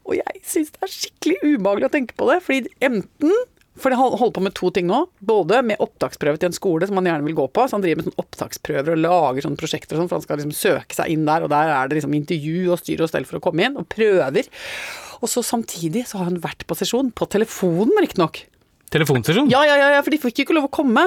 Og 0.09 0.17
jeg 0.19 0.43
syns 0.49 0.73
det 0.75 0.85
er 0.85 0.93
skikkelig 0.93 1.57
ubehagelig 1.57 1.89
å 1.89 1.95
tenke 1.97 2.17
på 2.19 2.29
det, 2.31 2.39
fordi 2.45 2.73
enten 2.83 3.35
for 3.81 3.95
han 3.97 4.15
holder 4.19 4.35
på 4.37 4.43
med 4.45 4.55
to 4.57 4.69
ting 4.75 4.89
nå. 4.89 4.99
Både 5.25 5.63
med 5.65 5.81
opptaksprøve 5.81 6.41
til 6.41 6.51
en 6.51 6.57
skole 6.57 6.87
som 6.89 6.99
han 7.01 7.09
gjerne 7.09 7.25
vil 7.25 7.39
gå 7.39 7.47
på. 7.49 7.65
Så 7.65 7.79
han 7.79 7.85
driver 7.85 8.03
med 8.03 8.09
sånne 8.11 8.21
opptaksprøver 8.21 8.93
og 8.93 9.01
lager 9.01 9.47
sånne 9.47 9.61
prosjekter 9.61 9.97
og 9.97 10.03
sånn, 10.03 10.11
for 10.11 10.19
han 10.19 10.27
skal 10.27 10.41
liksom 10.41 10.57
søke 10.57 10.99
seg 10.99 11.15
inn 11.15 11.25
der, 11.29 11.47
og 11.47 11.53
der 11.55 11.73
er 11.73 11.89
det 11.89 11.99
liksom 11.99 12.17
intervju 12.19 12.67
og 12.69 12.83
styr 12.83 13.05
og 13.05 13.13
stell 13.13 13.29
for 13.29 13.41
å 13.41 13.45
komme 13.45 13.65
inn, 13.65 13.79
og 13.81 13.89
prøver. 13.93 14.51
Og 15.23 15.31
så 15.33 15.45
samtidig 15.47 16.05
så 16.11 16.21
har 16.21 16.29
han 16.29 16.43
vært 16.45 16.67
på 16.69 16.77
sesjon, 16.79 17.15
på 17.17 17.29
telefonen 17.33 17.97
riktignok. 18.03 18.45
Telefonstasjon. 18.93 19.49
Ja, 19.53 19.63
ja, 19.67 19.77
ja, 19.97 20.01
for 20.05 20.13
de 20.15 20.21
fikk 20.21 20.43
ikke 20.45 20.57
lov 20.57 20.69
å 20.69 20.73
komme. 20.73 21.05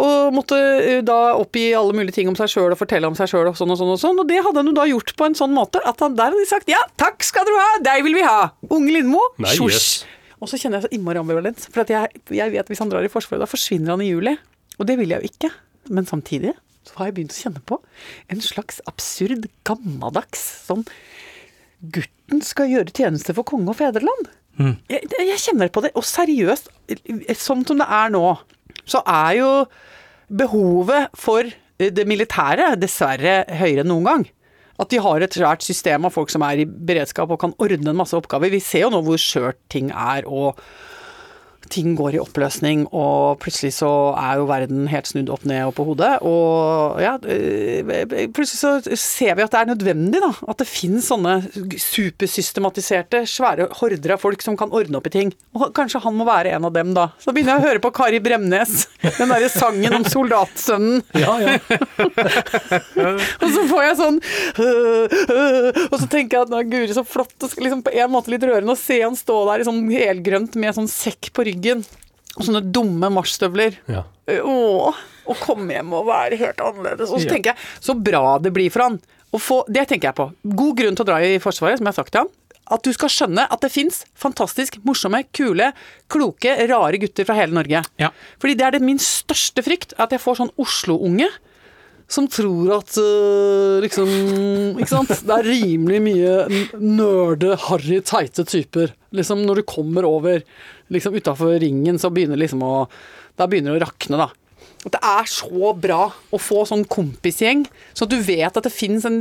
Og 0.00 0.34
måtte 0.36 0.58
eh, 0.58 1.00
da 1.06 1.34
oppgi 1.40 1.70
alle 1.78 1.96
mulige 1.96 2.18
ting 2.18 2.30
om 2.30 2.36
seg 2.38 2.50
sjøl 2.52 2.74
og 2.74 2.80
fortelle 2.80 3.08
om 3.08 3.16
seg 3.18 3.30
sjøl 3.32 3.48
og 3.50 3.58
sånn 3.58 3.72
og 3.72 3.80
sånn 3.80 3.92
og 3.94 4.00
sånn. 4.02 4.20
Og 4.20 4.28
det 4.28 4.40
hadde 4.44 4.60
han 4.60 4.68
jo 4.70 4.76
da 4.76 4.88
gjort 4.90 5.14
på 5.18 5.28
en 5.28 5.36
sånn 5.38 5.54
måte 5.56 5.80
at 5.88 6.04
han 6.04 6.18
der 6.18 6.34
hadde 6.34 6.48
sagt 6.50 6.68
ja, 6.70 6.80
takk 7.00 7.24
skal 7.26 7.48
du 7.48 7.54
ha, 7.56 7.68
deg 7.84 8.04
vil 8.06 8.18
vi 8.20 8.26
ha. 8.26 8.50
Unge 8.68 8.98
Lindmo. 8.98 9.22
Nei, 9.42 9.54
Sjosj. 9.56 9.78
yes. 9.78 9.88
Og 10.42 10.50
så 10.50 10.58
kjenner 10.58 10.80
jeg 10.80 10.88
så 10.88 10.96
innmari 10.96 11.20
ambivalent. 11.22 11.64
For 11.70 11.84
at 11.84 11.92
jeg, 11.94 12.22
jeg 12.34 12.52
vet 12.52 12.68
hvis 12.72 12.82
han 12.82 12.90
drar 12.90 13.06
i 13.06 13.10
Forsvaret, 13.12 13.40
da 13.44 13.48
forsvinner 13.48 13.94
han 13.94 14.02
i 14.04 14.10
juli. 14.10 14.34
Og 14.80 14.88
det 14.88 14.98
vil 14.98 15.14
jeg 15.14 15.22
jo 15.22 15.30
ikke. 15.30 15.52
Men 15.94 16.08
samtidig 16.08 16.56
så 16.82 16.98
har 16.98 17.08
jeg 17.08 17.16
begynt 17.18 17.34
å 17.34 17.40
kjenne 17.44 17.62
på 17.62 17.78
en 18.34 18.42
slags 18.42 18.80
absurd, 18.90 19.46
gammeldags 19.68 20.42
sånn 20.66 20.82
Gutten 21.94 22.42
skal 22.46 22.70
gjøre 22.70 22.94
tjeneste 22.94 23.34
for 23.34 23.46
konge 23.46 23.70
og 23.72 23.78
fedreland. 23.78 24.28
Jeg, 24.60 25.08
jeg 25.16 25.40
kjenner 25.40 25.72
på 25.72 25.82
det. 25.84 25.92
Og 25.98 26.06
seriøst, 26.06 26.70
sånn 27.40 27.64
som 27.68 27.80
det 27.80 27.88
er 27.88 28.12
nå, 28.12 28.26
så 28.84 29.02
er 29.08 29.38
jo 29.38 29.50
behovet 30.32 31.12
for 31.18 31.48
det 31.82 32.06
militære 32.08 32.74
dessverre 32.80 33.42
høyere 33.58 33.82
enn 33.82 33.92
noen 33.92 34.08
gang. 34.08 34.24
At 34.80 34.90
de 34.92 35.00
har 35.02 35.22
et 35.22 35.34
svært 35.36 35.64
system 35.64 36.06
av 36.08 36.14
folk 36.14 36.32
som 36.32 36.44
er 36.46 36.62
i 36.62 36.66
beredskap 36.66 37.30
og 37.30 37.40
kan 37.42 37.54
ordne 37.62 37.92
en 37.92 37.98
masse 37.98 38.16
oppgaver. 38.16 38.52
Vi 38.52 38.62
ser 38.62 38.86
jo 38.86 38.94
nå 38.94 39.02
hvor 39.06 39.20
skjørt 39.20 39.60
ting 39.72 39.92
er, 39.92 40.26
og 40.26 40.58
ting 41.70 41.94
går 41.98 42.16
i 42.16 42.20
oppløsning, 42.22 42.86
og 42.94 43.38
plutselig 43.42 43.74
så 43.78 43.90
er 44.18 44.40
jo 44.40 44.48
verden 44.50 44.86
helt 44.90 45.08
snudd 45.10 45.30
opp 45.32 45.44
ned 45.48 45.64
og 45.68 45.74
på 45.76 45.86
hodet. 45.86 46.12
Og 46.26 47.00
ja, 47.02 47.14
øh, 47.20 47.92
plutselig 48.34 48.60
så 48.60 48.96
ser 48.98 49.36
vi 49.38 49.44
at 49.44 49.54
det 49.54 49.60
er 49.60 49.70
nødvendig, 49.72 50.22
da. 50.24 50.32
At 50.48 50.62
det 50.62 50.68
finnes 50.70 51.08
sånne 51.10 51.38
supersystematiserte, 51.82 53.24
svære 53.28 53.68
horder 53.80 54.16
av 54.16 54.22
folk 54.22 54.44
som 54.44 54.58
kan 54.58 54.72
ordne 54.74 54.98
opp 54.98 55.08
i 55.10 55.14
ting. 55.14 55.32
Og 55.56 55.70
kanskje 55.76 56.02
han 56.04 56.16
må 56.18 56.26
være 56.28 56.56
en 56.56 56.68
av 56.68 56.74
dem, 56.74 56.92
da. 56.96 57.08
Så 57.22 57.34
begynner 57.34 57.56
jeg 57.56 57.64
å 57.64 57.68
høre 57.70 57.84
på 57.84 57.92
Kari 57.96 58.20
Bremnes, 58.24 58.86
den 59.04 59.32
derre 59.32 59.50
sangen 59.52 59.98
om 59.98 60.06
soldatsønnen. 60.08 61.02
Ja, 61.18 61.36
ja. 61.42 61.56
Og 63.42 63.48
så 63.52 63.62
får 63.68 63.82
jeg 63.84 63.96
sånn 63.98 64.18
øh, 64.62 65.12
øh, 65.32 65.80
Og 65.88 65.96
så 66.00 66.06
tenker 66.10 66.36
jeg 66.36 66.46
at 66.46 66.52
nå, 66.52 66.60
guri, 66.70 66.92
så 66.94 67.04
flott. 67.06 67.34
og 67.42 67.54
liksom 67.62 67.82
på 67.84 67.92
en 67.94 68.12
måte 68.12 68.32
litt 68.32 68.44
rørende 68.46 68.74
å 68.74 68.78
se 68.78 68.98
han 69.02 69.16
stå 69.18 69.36
der 69.48 69.62
i 69.62 69.66
sånn 69.68 69.82
helgrønt 69.92 70.56
med 70.60 70.76
sånn 70.76 70.90
sekk 70.90 71.30
på 71.34 71.46
ryggen. 71.48 71.51
Og 72.38 72.46
sånne 72.46 72.62
dumme 72.72 73.10
marsjstøvler. 73.12 73.74
ja. 73.92 74.04
Åh, 74.32 74.94
å 75.26 75.34
komme 75.42 75.74
hjem 75.74 75.90
og 75.92 76.06
være 76.06 76.36
helt 76.38 76.60
annerledes. 76.62 77.10
Og 77.10 77.18
så 77.20 77.26
Ja. 77.26 77.32
tenker 77.34 77.50
jeg, 77.52 77.56
så 77.80 77.94
bra 78.02 78.38
det 78.38 78.52
blir 78.54 78.70
for 78.70 78.82
han. 78.82 79.00
Få, 79.34 79.64
det 79.68 79.88
tenker 79.88 80.08
jeg 80.08 80.14
på. 80.14 80.32
God 80.56 80.76
grunn 80.78 80.94
til 80.96 81.04
å 81.04 81.06
dra 81.08 81.16
i 81.20 81.38
Forsvaret, 81.38 81.78
som 81.78 81.86
jeg 81.86 81.92
har 81.94 82.04
sagt 82.04 82.12
til 82.12 82.20
han. 82.22 82.28
At 82.70 82.82
du 82.82 82.92
skal 82.92 83.08
skjønne 83.08 83.46
at 83.50 83.60
det 83.60 83.70
fins 83.72 84.04
fantastisk 84.14 84.78
morsomme, 84.84 85.24
kule, 85.34 85.72
kloke, 86.08 86.54
rare 86.70 86.98
gutter 87.02 87.24
fra 87.26 87.34
hele 87.34 87.52
Norge. 87.52 87.84
Ja. 87.98 88.10
Fordi 88.40 88.54
det 88.56 88.64
er 88.66 88.70
det 88.78 88.82
min 88.82 88.98
største 88.98 89.62
frykt, 89.64 89.92
at 89.98 90.10
jeg 90.10 90.20
får 90.20 90.36
sånn 90.38 90.52
Oslo-unge 90.58 91.28
som 92.12 92.28
tror 92.28 92.74
at 92.76 92.96
uh, 93.00 93.80
liksom 93.82 94.10
Ikke 94.76 94.90
sant? 94.90 95.12
Det 95.24 95.38
er 95.38 95.48
rimelig 95.48 96.00
mye 96.04 96.34
nerde, 96.76 97.56
harry, 97.68 98.02
teite 98.04 98.44
typer. 98.48 98.92
Liksom 99.16 99.44
når 99.46 99.62
du 99.62 99.68
kommer 99.68 100.06
over 100.08 100.44
liksom 100.92 101.16
utafor 101.16 101.56
ringen, 101.62 102.00
så 102.00 102.12
begynner 102.12 102.40
liksom 102.40 102.64
å 102.66 102.74
Da 103.38 103.48
begynner 103.48 103.72
det 103.72 103.80
å 103.80 103.84
rakne, 103.86 104.20
da. 104.20 104.28
At 104.82 104.96
det 104.96 105.00
er 105.06 105.28
så 105.30 105.72
bra 105.78 106.08
å 106.10 106.38
få 106.42 106.64
sånn 106.66 106.82
kompisgjeng, 106.90 107.64
så 107.94 108.06
at 108.06 108.10
du 108.10 108.18
vet 108.24 108.56
at 108.58 108.66
det 108.66 108.72
finnes 108.74 109.04
en 109.06 109.20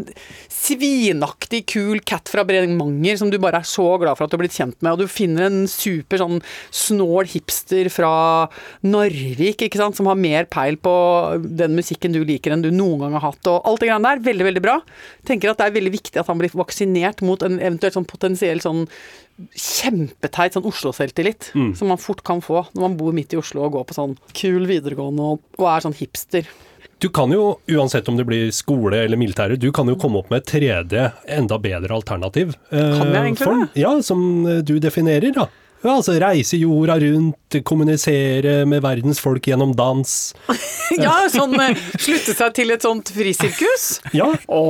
svinaktig 0.49 1.63
kul 1.69 2.01
cat 2.01 2.31
fra 2.31 2.45
Bremanger 2.47 3.19
som 3.19 3.29
du 3.29 3.37
bare 3.41 3.61
er 3.61 3.69
så 3.69 3.85
glad 4.01 4.17
for 4.17 4.25
at 4.25 4.33
du 4.33 4.37
har 4.39 4.43
blitt 4.43 4.57
kjent 4.57 4.77
med, 4.81 4.95
og 4.95 5.03
du 5.03 5.11
finner 5.11 5.45
en 5.47 5.63
super 5.69 6.21
sånn 6.21 6.41
snål 6.73 7.29
hipster 7.29 7.91
fra 7.93 8.13
Narvik, 8.81 9.67
ikke 9.67 9.81
sant, 9.81 9.99
som 9.99 10.09
har 10.09 10.17
mer 10.17 10.49
peil 10.49 10.79
på 10.81 10.95
den 11.45 11.77
musikken 11.77 12.15
du 12.15 12.23
liker 12.25 12.55
enn 12.55 12.65
du 12.65 12.71
noen 12.73 13.05
gang 13.05 13.19
har 13.19 13.29
hatt, 13.29 13.41
og 13.51 13.69
alt 13.69 13.83
det 13.83 13.91
greiene 13.91 14.09
der. 14.15 14.25
Veldig, 14.31 14.47
veldig 14.49 14.63
bra. 14.65 14.79
Tenker 15.29 15.51
at 15.51 15.61
det 15.61 15.69
er 15.69 15.77
veldig 15.77 15.93
viktig 15.93 16.21
at 16.21 16.29
han 16.31 16.41
blir 16.41 16.57
vaksinert 16.57 17.21
mot 17.25 17.41
en 17.45 17.59
eventuelt 17.61 17.97
sånn 17.97 18.09
potensiell 18.09 18.63
sånn 18.63 18.87
kjempeteit 19.57 20.55
sånn 20.55 20.65
Oslo-selvtillit, 20.69 21.51
som 21.77 21.87
man 21.91 21.97
fort 22.01 22.23
kan 22.27 22.41
få 22.43 22.65
når 22.73 22.81
man 22.85 22.97
bor 22.99 23.15
midt 23.15 23.33
i 23.35 23.39
Oslo 23.39 23.65
og 23.65 23.73
går 23.77 23.87
på 23.89 23.97
sånn 23.97 24.17
kul 24.37 24.67
videregående 24.69 25.31
og, 25.33 25.41
og 25.59 25.67
er 25.71 25.85
sånn 25.87 25.97
hipster. 25.97 26.47
Du 27.01 27.09
kan 27.09 27.31
jo, 27.33 27.55
uansett 27.73 28.07
om 28.11 28.17
det 28.19 28.27
blir 28.29 28.51
skole 28.53 28.99
eller 29.05 29.17
militære, 29.17 29.55
du 29.57 29.71
kan 29.73 29.89
jo 29.89 29.95
komme 29.97 30.19
opp 30.21 30.29
med 30.29 30.43
et 30.43 30.49
tredje, 30.51 31.07
enda 31.25 31.57
bedre 31.61 31.95
alternativ. 31.97 32.53
eh, 32.69 32.77
Kan 32.97 33.09
jeg 33.09 33.23
egentlig 33.23 33.47
form, 33.47 33.63
det? 33.73 33.81
Ja, 33.81 33.95
som 34.05 34.21
eh, 34.45 34.59
du 34.61 34.75
definerer, 34.83 35.33
da. 35.33 35.47
Ja, 35.81 35.95
altså 35.97 36.13
reise 36.21 36.59
jorda 36.61 36.99
rundt, 37.01 37.57
kommunisere 37.65 38.61
med 38.69 38.83
verdens 38.85 39.21
folk 39.23 39.47
gjennom 39.49 39.73
dans. 39.77 40.33
Ja, 40.91 41.13
sånn 41.31 41.55
eh, 41.63 41.77
slutte 42.03 42.33
seg 42.35 42.51
til 42.57 42.73
et 42.73 42.83
sånt 42.83 43.13
frisirkus. 43.15 44.01
Ja, 44.11 44.25
Å, 44.51 44.63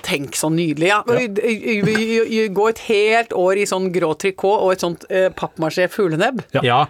tenk 0.00 0.32
så 0.38 0.48
nydelig. 0.48 0.88
Ja. 0.88 1.02
Gå 1.04 2.68
et 2.70 2.80
helt 2.86 3.34
år 3.36 3.60
i 3.60 3.66
sånn 3.68 3.90
grå 3.92 4.14
trikot 4.16 4.64
og 4.64 4.72
et 4.72 4.80
sånt 4.80 5.04
eh, 5.12 5.28
pappmasjé 5.36 5.90
fuglenebb. 5.92 6.40
Ja. 6.56 6.64
Ja. 6.64 6.80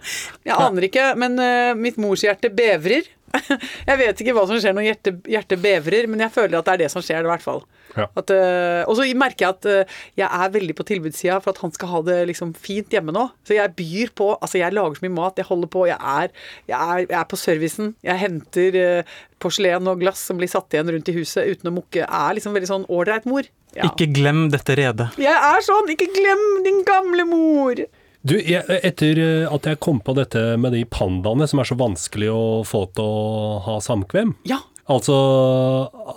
Jeg 0.46 0.54
aner 0.54 0.86
ikke, 0.86 1.08
men 1.18 1.34
eh, 1.42 1.72
mitt 1.74 1.98
morshjerte 1.98 2.52
bevrer. 2.54 3.10
Jeg 3.88 4.00
vet 4.00 4.20
ikke 4.22 4.34
hva 4.36 4.44
som 4.48 4.60
skjer 4.60 4.76
når 4.76 4.88
hjertet, 4.90 5.26
hjerte 5.30 5.58
bevrer, 5.60 6.08
men 6.10 6.22
jeg 6.24 6.32
føler 6.34 6.58
at 6.58 6.68
det 6.68 6.74
er 6.74 6.82
det 6.84 6.90
som 6.92 7.04
skjer, 7.04 7.26
i 7.26 7.30
hvert 7.30 7.44
fall. 7.44 7.62
Ja. 7.96 8.06
At, 8.18 8.30
eh, 8.34 8.82
og 8.84 8.98
så 8.98 9.06
merker 9.16 9.46
jeg 9.46 9.54
at 9.54 9.68
eh, 9.70 9.98
jeg 10.20 10.26
er 10.26 10.52
veldig 10.52 10.76
på 10.76 10.86
tilbudssida 10.88 11.38
for 11.42 11.54
at 11.54 11.62
han 11.64 11.72
skal 11.74 11.92
ha 11.94 12.00
det 12.06 12.18
liksom 12.30 12.52
fint 12.60 12.92
hjemme 12.92 13.14
nå. 13.14 13.26
Så 13.46 13.56
jeg 13.56 13.74
byr 13.78 14.12
på 14.18 14.32
Altså, 14.36 14.58
jeg 14.60 14.74
lager 14.74 14.98
så 14.98 15.06
mye 15.06 15.16
mat, 15.16 15.38
jeg 15.40 15.48
holder 15.48 15.70
på, 15.72 15.86
jeg 15.88 15.96
er, 15.96 16.32
jeg 16.68 16.76
er, 16.76 17.04
jeg 17.06 17.18
er 17.18 17.28
på 17.30 17.38
servicen. 17.40 17.94
Jeg 18.04 18.20
henter 18.20 18.80
eh, 18.80 19.14
porselen 19.42 19.88
og 19.90 20.02
glass 20.02 20.22
som 20.28 20.40
blir 20.40 20.50
satt 20.50 20.74
igjen 20.74 20.92
rundt 20.92 21.12
i 21.12 21.16
huset 21.16 21.48
uten 21.48 21.70
å 21.70 21.76
mukke. 21.78 22.02
Jeg 22.02 22.08
er 22.08 22.36
liksom 22.36 22.56
veldig 22.56 22.72
sånn 22.72 22.88
ålreit 22.92 23.28
mor. 23.28 23.48
Ja. 23.76 23.88
Ikke 23.90 24.08
glem 24.12 24.46
dette 24.52 24.76
redet. 24.78 25.10
Jeg 25.20 25.36
er 25.36 25.64
sånn! 25.64 25.90
Ikke 25.92 26.08
glem 26.14 26.44
din 26.64 26.82
gamle 26.86 27.26
mor! 27.28 27.86
Du, 28.26 28.34
jeg, 28.40 28.64
etter 28.82 29.18
eh, 29.22 29.46
at 29.46 29.66
jeg 29.68 29.78
kom 29.82 30.00
på 30.02 30.14
dette 30.16 30.40
med 30.58 30.74
de 30.74 30.82
pandaene 30.90 31.46
som 31.46 31.60
er 31.62 31.68
så 31.68 31.76
vanskelig 31.78 32.30
å 32.32 32.46
få 32.66 32.86
til 32.96 33.06
å 33.06 33.58
ha 33.66 33.76
samkvem 33.84 34.34
Ja. 34.48 34.62
Altså 34.90 35.14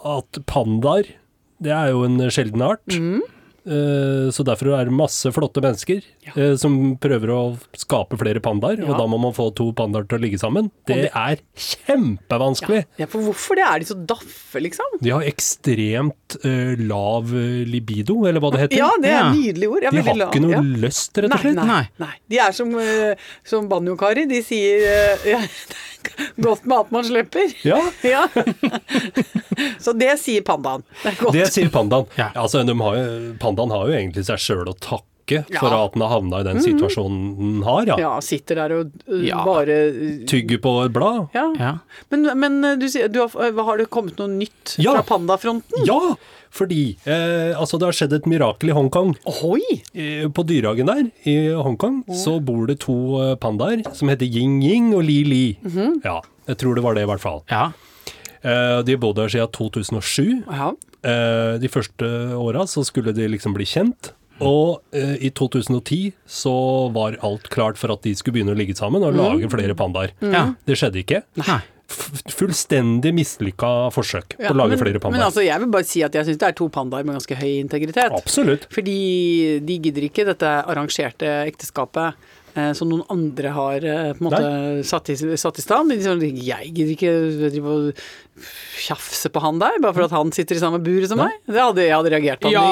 at 0.06 0.38
pandaer, 0.50 1.08
det 1.58 1.74
er 1.74 1.90
jo 1.90 2.04
en 2.06 2.22
sjelden 2.30 2.62
art. 2.62 2.86
Mm. 2.94 3.24
Eh, 3.66 4.30
Så 4.32 4.44
derfor 4.48 4.72
er 4.78 4.86
det 4.86 4.94
masse 4.96 5.30
flotte 5.36 5.62
mennesker 5.62 6.02
ja. 6.30 6.56
som 6.58 6.96
prøver 7.02 7.32
å 7.34 7.40
skape 7.76 8.18
flere 8.20 8.40
pandaer, 8.40 8.80
og 8.86 8.96
da 8.98 9.06
må 9.10 9.18
man 9.20 9.34
få 9.36 9.50
to 9.58 9.72
pandaer 9.74 10.08
til 10.08 10.18
å 10.20 10.22
ligge 10.22 10.40
sammen. 10.40 10.70
Det, 10.88 10.96
det- 11.10 11.12
er 11.16 11.40
kjempevanskelig. 11.58 12.86
ja. 13.02 13.06
For 13.10 13.22
hvorfor 13.26 13.56
det? 13.60 13.66
Er 13.68 13.80
de 13.84 13.86
så 13.90 13.98
daffe, 14.06 14.62
liksom? 14.64 14.98
De 15.02 15.10
har 15.12 15.26
ekstremt 15.28 16.38
uh, 16.46 16.76
lav 16.80 17.34
eh, 17.36 17.66
libido, 17.68 18.22
eller 18.30 18.40
hva 18.44 18.52
det 18.54 18.64
heter. 18.66 18.78
Ja, 18.82 18.90
det 19.02 19.10
er 19.12 19.18
Ja. 19.18 19.28
et 19.32 19.38
nydelig 19.40 19.70
ord. 19.70 19.84
Ja, 19.84 19.92
De 19.92 20.02
har 20.08 20.16
lav. 20.16 20.32
ikke 20.34 20.42
noe 20.46 20.52
ja. 20.58 20.62
lyst, 20.86 21.18
rett 21.18 21.34
og 21.34 21.40
slett. 21.44 21.56
nei, 21.56 21.66
Nei. 21.68 21.84
nei. 22.00 22.14
De 22.30 22.40
er 22.40 22.52
som, 22.56 22.74
uh, 22.76 23.16
som 23.44 23.68
banjo-Kari. 23.70 24.28
De 24.30 24.42
sier 24.46 24.86
uh, 24.86 25.28
ja, 25.34 25.42
godt 26.48 26.66
med 26.66 26.78
at 26.86 26.92
man 26.96 27.06
slipper. 27.08 27.54
Ja, 27.68 27.80
Ja. 28.14 28.28
Så 29.80 29.94
det 29.98 30.14
sier 30.22 30.44
pandaen. 30.48 30.84
Det 31.04 31.12
er 31.14 31.20
godt. 31.20 31.36
det 31.36 31.48
sier 31.52 31.70
pandaen. 31.74 32.08
Ja. 32.20 32.30
Altså, 32.40 32.64
de 32.68 32.76
har 32.80 33.00
jo, 33.00 33.34
pandaen 33.42 33.74
har 33.76 33.90
jo 33.90 33.98
egentlig 33.98 34.26
seg 34.30 34.42
sjøl 34.42 34.70
å 34.72 34.76
takke 34.80 35.09
for 35.30 35.70
Ja. 35.70 35.78
Mhm. 35.78 35.86
at 35.86 35.94
den 35.94 36.02
har 36.02 36.10
havna 36.16 36.40
i 36.42 36.48
den 36.50 36.62
situasjonen 36.66 37.38
den 37.38 37.62
har, 37.64 37.86
ja. 37.88 37.98
Ja, 38.00 38.12
sitter 38.22 38.56
der 38.56 38.74
og 38.80 38.92
uh, 39.08 39.22
Ja. 39.26 39.44
bare 39.46 39.78
uh, 39.94 40.26
Tygger 40.26 40.58
på 40.64 40.74
et 40.86 40.94
blad. 40.94 41.30
Ja. 41.34 41.46
Ja. 41.60 41.72
Men, 42.12 42.28
men 42.40 42.60
uh, 42.66 42.76
du 42.76 42.88
du 42.90 43.20
har, 43.22 43.64
har 43.64 43.78
det 43.78 43.90
kommet 43.90 44.18
noe 44.18 44.28
nytt 44.28 44.76
Ja. 44.80 44.94
fra 44.98 45.04
pandafronten? 45.18 45.86
Ja, 45.86 46.16
fordi 46.52 46.98
eh, 47.06 47.54
altså 47.54 47.78
det 47.78 47.86
har 47.86 47.94
skjedd 47.94 48.14
et 48.14 48.26
mirakel 48.26 48.70
i 48.72 48.74
Hongkong. 48.74 49.12
Ohoi! 49.30 49.62
Eh, 49.94 50.28
På 50.34 50.42
Dyrehagen 50.44 50.88
der 50.90 51.12
i 51.30 51.36
Hongkong 51.54 52.00
så 52.10 52.40
bor 52.44 52.66
det 52.66 52.80
to 52.82 52.96
eh, 53.22 53.36
pandaer 53.36 53.84
som 53.94 54.10
heter 54.10 54.26
Ying 54.26 54.64
Ying 54.66 54.88
og 54.98 55.04
Li 55.06 55.20
Li. 55.30 55.44
Mhm. 55.62 56.02
Ja, 56.04 56.22
jeg 56.48 56.58
tror 56.58 56.74
det 56.76 56.82
var 56.84 56.96
det 56.98 57.04
i 57.06 57.10
hvert 57.12 57.22
fall. 57.22 57.44
ja. 57.52 57.68
Eh, 58.42 58.82
De 58.82 58.94
har 58.96 58.98
bodd 59.04 59.18
der 59.20 59.28
siden 59.30 59.52
2007. 59.52 60.44
Ja. 60.50 60.72
Eh, 61.04 61.58
De 61.60 61.68
første 61.70 62.10
åra 62.34 62.66
så 62.66 62.84
skulle 62.84 63.14
de 63.14 63.28
liksom 63.28 63.54
bli 63.54 63.66
kjent. 63.66 64.14
Og 64.46 64.80
eh, 64.96 65.16
i 65.28 65.30
2010 65.36 66.14
så 66.30 66.54
var 66.96 67.18
alt 67.26 67.50
klart 67.54 67.78
for 67.82 67.92
at 67.96 68.04
de 68.06 68.14
skulle 68.16 68.38
begynne 68.40 68.56
å 68.56 68.60
ligge 68.60 68.76
sammen 68.78 69.04
og 69.04 69.18
lage 69.18 69.50
flere 69.52 69.76
pandaer. 69.76 70.14
Ja. 70.24 70.46
Det 70.68 70.78
skjedde 70.80 71.02
ikke. 71.04 71.24
Nei. 71.44 71.60
F 71.90 72.04
fullstendig 72.38 73.10
mislykka 73.18 73.70
forsøk 73.96 74.36
på 74.38 74.44
Ja, 74.46 74.52
å 74.54 74.58
lage 74.60 74.76
men, 74.76 74.82
flere 74.84 75.00
Men 75.00 75.04
pandaer. 75.08 75.24
altså, 75.26 75.42
jeg 75.42 75.58
vil 75.64 75.72
bare 75.74 75.88
si 75.90 76.04
at 76.06 76.14
jeg 76.14 76.28
syns 76.28 76.38
det 76.38 76.50
er 76.52 76.58
to 76.60 76.68
pandaer 76.70 77.04
med 77.08 77.18
ganske 77.18 77.38
høy 77.40 77.56
integritet. 77.64 78.14
Absolutt. 78.14 78.68
Fordi 78.70 78.98
de 79.66 79.78
gidder 79.88 80.06
ikke 80.06 80.28
dette 80.30 80.52
arrangerte 80.70 81.32
ekteskapet 81.50 82.14
eh, 82.54 82.70
som 82.78 82.92
noen 82.94 83.02
andre 83.10 83.56
har 83.58 83.82
eh, 83.90 84.12
på 84.14 84.22
en 84.22 84.28
måte 84.30 84.86
satt 84.86 85.10
i, 85.10 85.18
satt 85.18 85.58
i 85.58 85.66
stand. 85.66 85.90
De 85.90 85.98
sånn, 86.06 86.22
jeg 86.30 86.70
gidder 86.78 86.94
ikke 86.94 87.16
drive 87.50 87.74
og 87.74 88.06
tjafse 88.86 89.34
på 89.34 89.42
han 89.44 89.58
der, 89.62 89.82
bare 89.82 89.98
for 89.98 90.06
at 90.06 90.14
han 90.14 90.30
sitter 90.36 90.60
i 90.60 90.62
samme 90.62 90.80
bur 90.86 91.10
som 91.10 91.20
meg. 91.26 91.42
Det 91.50 91.58
hadde 91.58 91.88
jeg 91.90 91.98
hadde 91.98 92.14
reagert 92.14 92.46
på 92.46 92.54
Ja. 92.54 92.70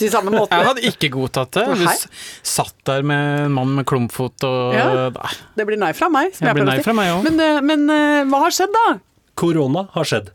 Nøyaktig 0.00 0.10
samme 0.12 0.32
måte. 0.32 0.56
Jeg 0.56 0.68
hadde 0.68 0.84
ikke 0.88 1.10
godtatt 1.12 1.52
det. 1.56 1.64
Du 1.76 1.84
Hei. 1.86 1.96
satt 2.42 2.76
der 2.86 3.02
med 3.02 3.46
en 3.46 3.52
mann 3.52 3.74
med 3.76 3.86
klumpfot 3.86 4.44
og 4.44 4.74
Ja. 4.74 5.10
Det 5.56 5.66
blir 5.66 5.78
nei 5.78 5.92
fra 5.92 6.08
meg. 6.08 6.34
Som 6.34 6.46
jeg, 6.46 6.54
jeg 6.54 6.54
blir 6.54 6.68
nei 6.68 6.82
fra 6.82 6.92
meg 6.92 7.12
også. 7.12 7.30
Men, 7.30 7.40
eh, 7.40 7.60
men 7.60 7.90
eh, 7.90 8.24
hva 8.24 8.44
har 8.44 8.50
skjedd, 8.50 8.72
da? 8.72 8.98
Korona 9.34 9.88
har 9.92 10.04
skjedd. 10.04 10.30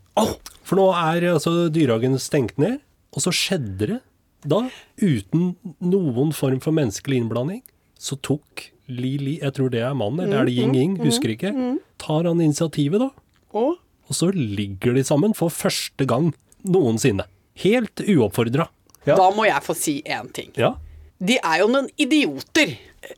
For 0.66 0.76
nå 0.76 0.90
er 0.94 1.32
altså 1.34 1.68
Dyrehagen 1.70 2.18
stengt 2.18 2.58
ned, 2.58 2.80
og 3.14 3.22
så 3.22 3.30
skjedde 3.30 3.86
det 3.86 4.00
da, 4.46 4.68
uten 5.00 5.56
noen 5.80 6.32
form 6.32 6.60
for 6.60 6.72
menneskelig 6.72 7.20
innblanding, 7.22 7.62
så 7.98 8.18
tok 8.22 8.70
Li 8.88 9.16
Li, 9.18 9.38
jeg 9.42 9.52
tror 9.56 9.70
det 9.70 9.80
er 9.82 9.94
mannen, 9.98 10.20
eller 10.22 10.44
er 10.44 10.46
det 10.46 10.54
Ying 10.54 10.74
Ying, 10.76 10.92
husker 11.02 11.32
ikke, 11.32 11.50
tar 11.98 12.28
han 12.28 12.38
initiativet 12.40 13.02
da, 13.02 13.10
Og 13.56 13.78
og 14.06 14.14
så 14.14 14.28
ligger 14.30 14.94
de 14.94 15.02
sammen 15.02 15.32
for 15.34 15.50
første 15.50 16.06
gang 16.06 16.28
noensinne. 16.62 17.24
Helt 17.58 18.02
uoppfordra. 18.06 18.68
Ja. 19.06 19.16
da 19.18 19.30
må 19.34 19.46
jeg 19.46 19.62
få 19.64 19.76
si 19.78 20.00
én 20.02 20.32
ting. 20.34 20.52
ja. 20.58 20.74
De 21.16 21.38
er 21.40 21.62
jo 21.62 21.70
noen 21.72 21.86
idioter 21.96 22.74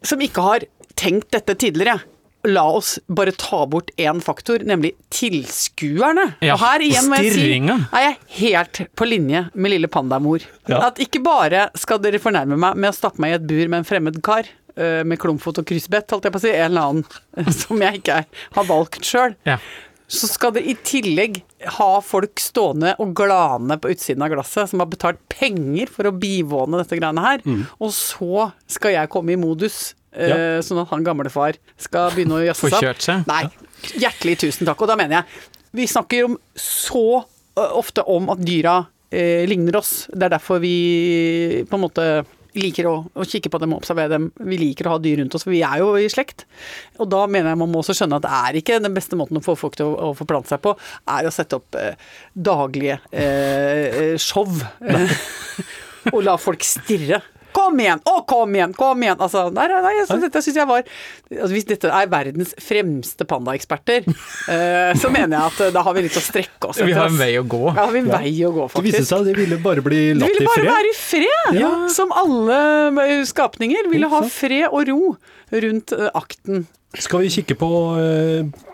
som 0.06 0.20
ikke 0.22 0.42
har 0.44 0.64
tenkt 0.94 1.32
dette 1.34 1.56
tidligere. 1.58 1.98
La 2.46 2.62
oss 2.70 2.92
bare 3.10 3.32
ta 3.34 3.64
bort 3.66 3.90
én 3.98 4.20
faktor, 4.22 4.62
nemlig 4.62 4.92
tilskuerne. 5.10 6.28
Ja, 6.44 6.54
og 6.54 6.62
her 6.62 6.84
igjen 6.86 7.08
må 7.10 7.18
jeg 7.18 7.32
si 7.34 7.48
er 7.58 8.04
jeg 8.04 8.14
helt 8.36 8.80
på 8.94 9.08
linje 9.08 9.48
med 9.54 9.74
lille 9.74 9.90
pandamor. 9.90 10.46
Ja. 10.70 10.84
At 10.86 11.02
ikke 11.02 11.24
bare 11.26 11.66
skal 11.74 11.98
dere 12.04 12.20
fornærme 12.22 12.54
meg 12.60 12.78
med 12.78 12.92
å 12.92 12.94
stappe 12.94 13.18
meg 13.24 13.34
i 13.34 13.38
et 13.40 13.48
bur 13.50 13.66
med 13.66 13.80
en 13.82 13.88
fremmed 13.88 14.22
kar. 14.22 14.46
Med 14.78 15.18
klumpfot 15.18 15.58
og 15.58 15.66
kryssbett, 15.66 16.06
holdt 16.14 16.28
jeg 16.28 16.34
på 16.36 16.38
å 16.38 16.42
si. 16.44 16.52
En 16.54 16.68
eller 16.70 16.84
annen 16.92 17.52
som 17.64 17.82
jeg 17.82 17.98
ikke 17.98 18.20
har 18.54 18.68
valgt 18.68 19.02
sjøl. 19.02 19.34
Ja. 19.48 19.58
Så 20.08 20.28
skal 20.30 20.54
det 20.56 20.62
i 20.64 20.72
tillegg 20.88 21.42
ha 21.76 21.88
folk 22.00 22.40
stående 22.40 22.94
og 23.02 23.10
glane 23.18 23.76
på 23.80 23.90
utsiden 23.92 24.24
av 24.24 24.30
glasset, 24.32 24.70
som 24.70 24.80
har 24.80 24.88
betalt 24.88 25.20
penger 25.28 25.90
for 25.92 26.08
å 26.08 26.14
bivåne 26.16 26.80
dette 26.80 26.96
greiene 26.96 27.20
her. 27.24 27.42
Mm. 27.44 27.66
Og 27.84 27.92
så 27.92 28.46
skal 28.66 28.94
jeg 28.96 29.10
komme 29.12 29.34
i 29.34 29.40
modus, 29.40 29.92
eh, 30.16 30.28
Ja. 30.32 30.62
sånn 30.64 30.80
at 30.80 30.88
han 30.88 31.04
gamlefar 31.04 31.58
skal 31.76 32.10
begynne 32.16 32.40
å 32.40 32.46
jazze 32.46 32.70
seg 32.70 32.72
opp. 32.72 32.80
Forkjørt 32.80 33.04
seg. 33.04 33.26
Nei. 33.28 33.44
Hjertelig 34.00 34.38
tusen 34.38 34.66
takk. 34.66 34.80
Og 34.80 34.88
da 34.88 34.96
mener 34.96 35.20
jeg, 35.20 35.24
vi 35.74 35.84
snakker 35.86 36.24
om 36.24 36.38
så 36.56 37.24
ofte 37.54 38.02
om 38.08 38.30
at 38.30 38.38
dyra 38.38 38.86
eh, 39.12 39.44
ligner 39.46 39.76
oss. 39.76 40.06
Det 40.08 40.22
er 40.22 40.38
derfor 40.38 40.60
vi 40.60 41.64
på 41.68 41.74
en 41.74 41.84
måte 41.84 42.24
liker 42.56 42.88
å, 42.88 42.94
å 43.12 43.26
kikke 43.28 43.50
på 43.52 43.60
dem 43.62 43.74
og 43.74 43.82
observere 43.82 44.14
dem. 44.14 44.28
Vi 44.48 44.58
liker 44.60 44.88
å 44.88 44.96
ha 44.96 45.00
dyr 45.02 45.20
rundt 45.20 45.36
oss, 45.36 45.44
for 45.46 45.54
vi 45.54 45.62
er 45.66 45.82
jo 45.82 45.92
i 46.00 46.08
slekt. 46.12 46.46
Og 46.98 47.10
da 47.12 47.24
mener 47.30 47.52
jeg 47.52 47.60
man 47.60 47.72
må 47.72 47.82
også 47.82 47.96
skjønne 47.98 48.20
at 48.20 48.26
det 48.26 48.36
er 48.38 48.60
ikke 48.62 48.80
den 48.84 48.96
beste 48.96 49.18
måten 49.20 49.40
å 49.40 49.44
få 49.44 49.56
folk 49.58 49.78
til 49.78 49.90
å, 49.90 50.10
å 50.10 50.16
forplante 50.18 50.54
seg 50.54 50.62
på, 50.64 50.74
er 51.14 51.28
å 51.28 51.34
sette 51.34 51.58
opp 51.60 51.78
eh, 51.78 51.98
daglige 52.34 53.00
eh, 53.12 54.14
show. 54.22 54.48
eh, 54.84 55.18
og 56.14 56.22
la 56.24 56.38
folk 56.40 56.64
stirre. 56.66 57.20
Kom 57.58 57.80
igjen! 57.82 58.00
Å, 58.06 58.14
kom 58.28 58.54
igjen! 58.54 58.74
Kom 58.76 59.02
igjen! 59.02 59.18
Altså, 59.18 59.48
nei, 59.54 59.66
nei, 59.72 59.94
altså, 60.04 60.18
dette 60.22 60.42
syns 60.44 60.58
jeg 60.60 60.68
var 60.68 60.84
altså, 60.84 61.50
Hvis 61.56 61.66
dette 61.68 61.90
er 61.90 62.10
verdens 62.12 62.54
fremste 62.62 63.26
pandaeksperter, 63.28 64.06
eh, 64.54 64.92
så 65.00 65.10
mener 65.14 65.34
jeg 65.36 65.52
at 65.52 65.62
eh, 65.66 65.72
da 65.74 65.82
har 65.86 65.96
vi 65.98 66.06
litt 66.06 66.18
å 66.18 66.22
strekke 66.22 66.70
oss 66.70 66.80
Vi 66.84 66.94
har 66.94 67.10
en 67.10 67.18
vei 67.18 67.32
å 67.40 67.44
gå. 67.44 67.64
Ja, 67.72 67.88
har 67.88 67.94
vi 67.96 68.04
en 68.04 68.10
vei 68.12 68.32
å 68.46 68.52
gå, 68.54 68.68
Det 68.76 68.84
viste 68.86 69.04
seg 69.08 69.24
at 69.24 69.30
de 69.32 69.36
ville 69.40 69.58
bare 69.64 69.84
bli 69.84 70.00
De 70.12 70.20
latt 70.22 70.34
ville 70.34 70.48
bare 70.48 70.62
fred. 70.62 70.72
være 70.76 70.92
i 70.92 70.96
fred! 71.02 71.62
Som 71.98 72.14
alle 72.16 72.58
eh, 73.08 73.22
skapninger. 73.28 73.90
Ville 73.92 74.10
ha 74.12 74.22
fred 74.30 74.68
og 74.68 74.84
ro 74.88 75.14
rundt 75.52 75.94
akten. 76.14 76.66
Skal 76.98 77.24
vi 77.24 77.30
kikke 77.32 77.56
på 77.60 77.68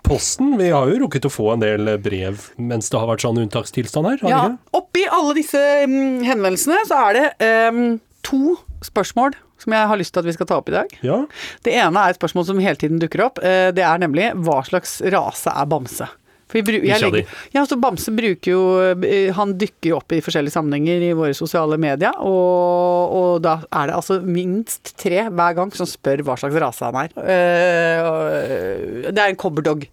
posten? 0.07 0.53
Vi 0.59 0.69
har 0.71 0.91
jo 0.91 1.01
rukket 1.05 1.27
å 1.27 1.33
få 1.33 1.49
en 1.55 1.63
del 1.65 1.95
brev 2.03 2.49
mens 2.63 2.91
det 2.93 3.01
har 3.01 3.09
vært 3.11 3.25
sånn 3.25 3.41
unntakstilstand 3.43 4.11
her. 4.11 4.21
har 4.23 4.31
Ja, 4.35 4.43
oppi 4.77 5.07
alle 5.11 5.35
disse 5.39 5.61
mm, 5.89 6.23
henvendelsene 6.27 6.85
så 6.89 7.01
er 7.09 7.19
det 7.19 7.51
um, 7.75 7.83
to 8.27 8.57
spørsmål 8.87 9.35
som 9.65 9.73
jeg 9.73 9.89
har 9.89 9.97
lyst 10.01 10.13
til 10.15 10.21
at 10.25 10.27
vi 10.29 10.35
skal 10.37 10.47
ta 10.51 10.59
opp 10.61 10.69
i 10.69 10.75
dag. 10.77 10.91
Ja. 11.07 11.23
Det 11.65 11.73
ene 11.79 11.97
er 12.05 12.11
et 12.15 12.19
spørsmål 12.21 12.45
som 12.49 12.59
hele 12.61 12.77
tiden 12.81 13.01
dukker 13.01 13.25
opp. 13.27 13.39
eh, 13.43 13.71
Det 13.73 13.83
er 13.85 13.99
nemlig 14.03 14.33
hva 14.45 14.61
slags 14.67 15.01
rase 15.13 15.51
er 15.55 15.67
bamse? 15.67 16.09
For 16.47 16.61
vi 16.61 16.63
bru- 16.63 16.85
jeg 16.85 17.01
legger- 17.01 17.27
Ja, 17.55 17.63
så 17.65 17.79
Bamse 17.81 18.13
bruker 18.15 18.51
jo 18.53 18.61
eh, 19.03 19.33
Han 19.33 19.55
dykker 19.59 19.89
jo 19.89 19.97
opp 19.97 20.13
i 20.13 20.21
forskjellige 20.21 20.53
sammenhenger 20.53 21.01
i 21.09 21.15
våre 21.17 21.33
sosiale 21.35 21.79
medier, 21.81 22.13
og, 22.21 23.15
og 23.17 23.43
da 23.43 23.55
er 23.73 23.87
det 23.89 23.95
altså 23.97 24.21
minst 24.23 24.93
tre 25.01 25.25
hver 25.31 25.55
gang 25.57 25.73
som 25.75 25.87
spør 25.89 26.21
hva 26.23 26.37
slags 26.39 26.55
rase 26.61 26.85
han 26.85 26.95
er. 27.01 27.09
Eh, 27.17 29.11
Det 29.11 29.19
er 29.19 29.29
en 29.33 29.37
cobberdog. 29.41 29.87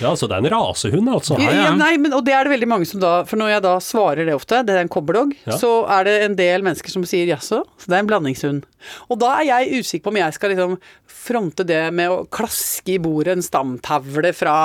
Ja, 0.00 0.12
så 0.16 0.28
det 0.30 0.36
er 0.38 0.44
en 0.46 0.52
rasehund, 0.54 1.08
altså. 1.12 1.38
Ja, 1.42 1.50
ja. 1.52 1.64
ja, 1.68 1.74
nei, 1.78 1.94
men, 2.00 2.14
og 2.16 2.24
det 2.26 2.34
er 2.36 2.46
det 2.46 2.52
veldig 2.54 2.68
mange 2.70 2.86
som 2.88 3.00
da 3.02 3.12
For 3.28 3.40
når 3.40 3.52
jeg 3.56 3.64
da 3.66 3.74
svarer 3.82 4.28
det 4.28 4.34
ofte, 4.36 4.62
det 4.66 4.76
er 4.76 4.84
en 4.86 4.92
cobberdog, 4.92 5.34
Ja. 5.48 5.58
så 5.60 5.72
er 5.98 6.08
det 6.08 6.16
en 6.24 6.36
del 6.38 6.64
mennesker 6.66 6.92
som 6.92 7.04
sier 7.08 7.28
jaså, 7.30 7.62
så 7.78 7.90
det 7.90 7.96
er 7.98 8.04
en 8.04 8.10
blandingshund. 8.10 8.64
Og 9.10 9.18
da 9.20 9.34
er 9.40 9.48
jeg 9.50 9.82
usikker 9.82 10.06
på 10.06 10.12
om 10.14 10.20
jeg 10.20 10.36
skal 10.38 10.54
liksom 10.54 10.78
fronte 11.18 11.64
det 11.66 11.82
med 11.92 12.08
å 12.12 12.22
klaske 12.32 12.94
i 12.94 13.00
bordet 13.02 13.34
en 13.36 13.42
stamtavle 13.44 14.30
fra 14.36 14.56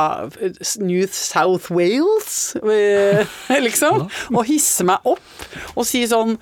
New 0.80 1.06
South 1.12 1.72
Wales, 1.74 2.56
eh, 2.62 3.26
liksom, 3.68 4.06
og 4.32 4.44
hisse 4.48 4.86
meg 4.88 5.04
opp 5.10 5.48
og 5.76 5.88
si 5.90 6.06
sånn 6.08 6.38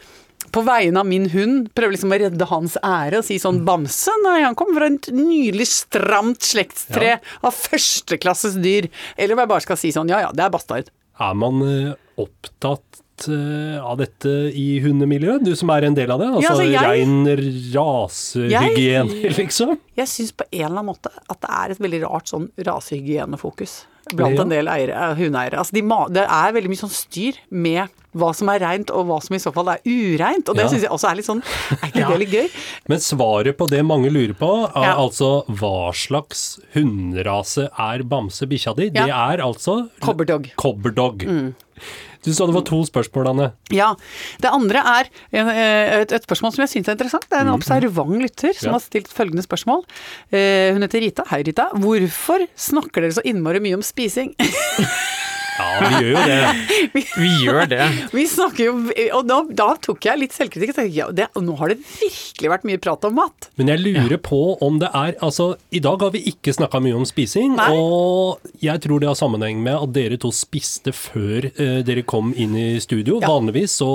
på 0.53 0.63
vegne 0.67 1.01
av 1.01 1.07
min 1.07 1.27
hund, 1.33 1.69
prøver 1.77 1.95
liksom 1.95 2.13
å 2.13 2.19
redde 2.21 2.47
hans 2.49 2.77
ære 2.83 3.21
og 3.21 3.27
si 3.27 3.37
sånn 3.41 3.61
Bamse, 3.67 4.13
nei, 4.25 4.39
han 4.45 4.57
kommer 4.59 4.79
fra 4.79 4.89
et 4.91 5.11
nydelig 5.15 5.67
stramt 5.71 6.45
slektstre 6.45 7.17
av 7.41 7.55
førsteklasses 7.55 8.57
dyr. 8.61 8.89
Eller 9.17 9.35
om 9.35 9.43
jeg 9.43 9.51
bare 9.53 9.65
skal 9.65 9.79
si 9.79 9.93
sånn, 9.95 10.11
ja 10.11 10.23
ja, 10.25 10.31
det 10.35 10.45
er 10.45 10.53
bastard. 10.53 10.91
Er 11.21 11.37
man 11.37 11.61
eh, 11.65 11.93
opptatt 12.21 13.27
eh, 13.29 13.77
av 13.77 13.99
dette 14.01 14.31
i 14.57 14.79
hundemiljøet, 14.83 15.45
du 15.45 15.53
som 15.59 15.71
er 15.75 15.87
en 15.89 15.97
del 15.97 16.11
av 16.13 16.23
det? 16.23 16.31
Altså 16.31 16.65
Ja, 16.65 16.81
altså, 16.81 16.89
rein 16.89 17.15
rasehygiene, 17.75 19.31
liksom? 19.39 19.77
Jeg 19.99 20.09
syns 20.09 20.33
på 20.35 20.47
en 20.49 20.59
eller 20.65 20.73
annen 20.81 20.91
måte 20.93 21.13
at 21.21 21.39
det 21.43 21.55
er 21.61 21.75
et 21.75 21.83
veldig 21.83 22.03
rart 22.07 22.31
sånn 22.31 22.49
rasehygienefokus 22.67 23.81
blant 24.17 24.39
en 24.39 24.49
del 24.49 24.67
eiere, 24.71 24.91
eh, 24.95 25.15
hundeeiere. 25.19 25.57
Altså 25.61 25.73
de, 25.77 25.81
det 26.13 26.25
er 26.27 26.53
veldig 26.57 26.69
mye 26.71 26.81
sånn 26.83 26.93
styr 26.93 27.39
med 27.51 27.89
hva 28.11 28.33
som 28.35 28.49
er 28.51 28.59
reint 28.59 28.89
og 28.91 29.05
hva 29.07 29.21
som 29.23 29.35
i 29.35 29.39
så 29.39 29.53
fall 29.55 29.69
er 29.71 29.79
ureint. 29.87 30.49
Og 30.49 30.55
det 30.57 30.65
Ja. 30.65 30.69
syns 30.69 30.81
jeg 30.83 30.91
også 30.91 31.09
er 31.11 31.15
litt 31.15 31.25
sånn 31.29 31.41
Er 31.71 31.87
ikke 31.87 32.07
det 32.11 32.19
litt 32.19 32.35
gøy? 32.35 32.49
Men 32.91 32.99
svaret 32.99 33.57
på 33.57 33.69
det 33.71 33.85
mange 33.85 34.11
lurer 34.11 34.33
på, 34.35 34.51
er 34.75 34.83
Ja. 34.83 34.95
altså 34.97 35.45
hva 35.47 35.93
slags 35.95 36.59
hunderase 36.73 37.69
er 37.79 38.03
Bamse 38.03 38.45
bikkja 38.47 38.75
di? 38.75 38.89
Det 38.89 39.07
er 39.09 39.37
altså 39.39 39.89
Cobberdog. 40.01 40.51
Cobberdog. 40.57 41.23
Mm. 41.25 41.53
Du 42.23 42.29
sa 42.33 42.45
det 42.45 42.53
var 42.53 42.61
to 42.67 42.79
spørsmål, 42.85 43.29
Anne. 43.31 43.47
Ja. 43.73 43.91
Det 44.43 44.51
andre 44.53 44.83
er 45.01 45.09
eh, 45.33 46.01
et, 46.03 46.11
et 46.13 46.27
spørsmål 46.27 46.53
som 46.53 46.61
jeg 46.65 46.69
syns 46.75 46.91
er 46.91 46.97
interessant. 46.97 47.25
Det 47.31 47.39
er 47.39 47.47
en 47.47 47.55
observant 47.55 48.13
lytter 48.21 48.53
som 48.53 48.69
Ja. 48.69 48.75
har 48.77 48.83
stilt 48.85 49.09
følgende 49.09 49.41
spørsmål. 49.45 49.81
Eh, 50.31 50.69
hun 50.75 50.85
heter 50.85 51.01
Rita. 51.01 51.25
Hei, 51.31 51.41
Rita. 51.47 51.69
Hvorfor 51.81 52.45
snakker 52.55 53.01
dere 53.07 53.17
så 53.17 53.25
innmari 53.25 53.59
mye 53.63 53.79
om 53.79 53.85
spising? 53.85 54.35
Ja, 55.59 55.67
vi 55.81 55.89
gjør 55.99 56.11
jo 56.11 56.21
det. 56.29 56.37
Vi 57.21 57.29
gjør 57.43 57.65
det. 57.69 57.85
Vi 58.15 58.23
snakker 58.29 58.63
jo 58.65 58.73
Og 59.17 59.25
da, 59.27 59.37
da 59.57 59.67
tok 59.83 60.05
jeg 60.07 60.19
litt 60.21 60.33
selvkritikk. 60.35 60.71
og 60.73 60.77
tenkte, 60.79 60.95
Ja, 60.95 61.09
det, 61.15 61.27
nå 61.43 61.55
har 61.59 61.73
det 61.73 61.79
virkelig 61.83 62.51
vært 62.53 62.65
mye 62.69 62.79
prat 62.81 63.05
om 63.09 63.17
mat. 63.19 63.49
Men 63.59 63.71
jeg 63.73 63.83
lurer 63.83 64.17
på 64.23 64.39
om 64.63 64.79
det 64.81 64.89
er 64.95 65.17
Altså, 65.21 65.51
i 65.75 65.81
dag 65.83 66.01
har 66.01 66.13
vi 66.15 66.23
ikke 66.31 66.53
snakka 66.55 66.81
mye 66.83 66.95
om 66.97 67.05
spising, 67.07 67.55
Nei. 67.59 67.67
og 67.75 68.39
jeg 68.63 68.81
tror 68.85 69.01
det 69.03 69.11
har 69.11 69.19
sammenheng 69.19 69.61
med 69.63 69.75
at 69.77 69.93
dere 69.95 70.17
to 70.21 70.31
spiste 70.35 70.93
før 70.95 71.49
eh, 71.51 71.81
dere 71.85 72.03
kom 72.07 72.31
inn 72.37 72.55
i 72.57 72.69
studio. 72.83 73.19
Ja. 73.21 73.29
Vanligvis 73.31 73.75
så 73.81 73.91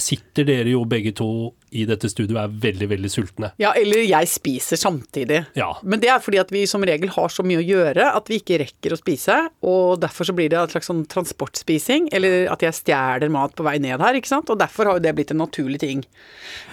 sitter 0.00 0.46
dere 0.48 0.72
jo 0.72 0.84
begge 0.88 1.12
to 1.16 1.28
i 1.76 1.84
dette 1.88 2.08
studioet 2.08 2.36
og 2.36 2.42
er 2.42 2.54
veldig, 2.62 2.88
veldig 2.94 3.10
sultne. 3.12 3.50
Ja, 3.60 3.72
eller 3.76 4.00
jeg 4.06 4.28
spiser 4.30 4.78
samtidig. 4.80 5.42
Ja. 5.58 5.68
Men 5.84 6.00
det 6.02 6.08
er 6.12 6.22
fordi 6.22 6.40
at 6.40 6.52
vi 6.54 6.62
som 6.68 6.84
regel 6.86 7.10
har 7.12 7.32
så 7.32 7.44
mye 7.46 7.60
å 7.60 7.66
gjøre 7.66 8.06
at 8.16 8.30
vi 8.30 8.38
ikke 8.40 8.60
rekker 8.62 8.94
å 8.94 8.98
spise. 9.00 9.36
Og 9.66 10.00
derfor 10.02 10.28
så 10.28 10.34
blir 10.36 10.48
det 10.52 10.58
en 10.60 10.72
slags 10.72 10.88
sånn 10.88 11.04
transportspising, 11.12 12.08
eller 12.16 12.48
at 12.52 12.64
jeg 12.64 12.78
stjeler 12.78 13.32
mat 13.32 13.56
på 13.56 13.66
vei 13.66 13.76
ned 13.82 14.02
her, 14.02 14.16
ikke 14.16 14.32
sant. 14.32 14.52
Og 14.52 14.60
derfor 14.60 14.88
har 14.88 15.00
jo 15.00 15.04
det 15.04 15.14
blitt 15.18 15.34
en 15.34 15.42
naturlig 15.42 15.82
ting. 15.82 16.04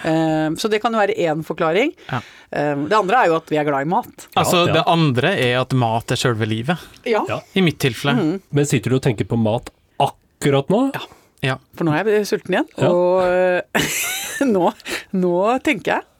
Eh, 0.06 0.48
så 0.60 0.70
det 0.72 0.80
kan 0.84 0.94
jo 0.94 1.02
være 1.02 1.18
én 1.26 1.44
forklaring. 1.46 1.92
Ja. 2.08 2.22
Eh, 2.54 2.86
det 2.88 2.98
andre 2.98 3.20
er 3.20 3.32
jo 3.32 3.38
at 3.40 3.52
vi 3.52 3.60
er 3.60 3.68
glad 3.68 3.84
i 3.84 3.90
mat. 3.90 4.28
Altså, 4.32 4.64
ja. 4.64 4.78
det 4.78 4.86
andre 4.90 5.34
er 5.42 5.58
at 5.60 5.76
mat 5.76 6.14
er 6.14 6.20
sjølve 6.20 6.48
livet. 6.48 6.88
Ja. 7.04 7.26
Ja. 7.28 7.42
I 7.52 7.66
mitt 7.66 7.82
tilfelle. 7.82 8.16
Mm. 8.16 8.40
Men 8.56 8.70
sitter 8.70 8.94
du 8.94 9.00
og 9.00 9.04
tenker 9.04 9.28
på 9.28 9.40
mat 9.40 9.68
akkurat 10.00 10.72
nå? 10.72 10.86
Ja. 10.96 11.04
Ja. 11.44 11.58
For 11.76 11.84
nå 11.86 11.92
er 11.94 12.08
jeg 12.10 12.26
sulten 12.30 12.56
igjen. 12.56 12.68
Ja. 12.80 12.90
Og 12.90 13.22
eh, 13.28 13.94
nå, 14.54 14.70
nå 15.20 15.34
tenker 15.64 15.98
jeg 15.98 16.10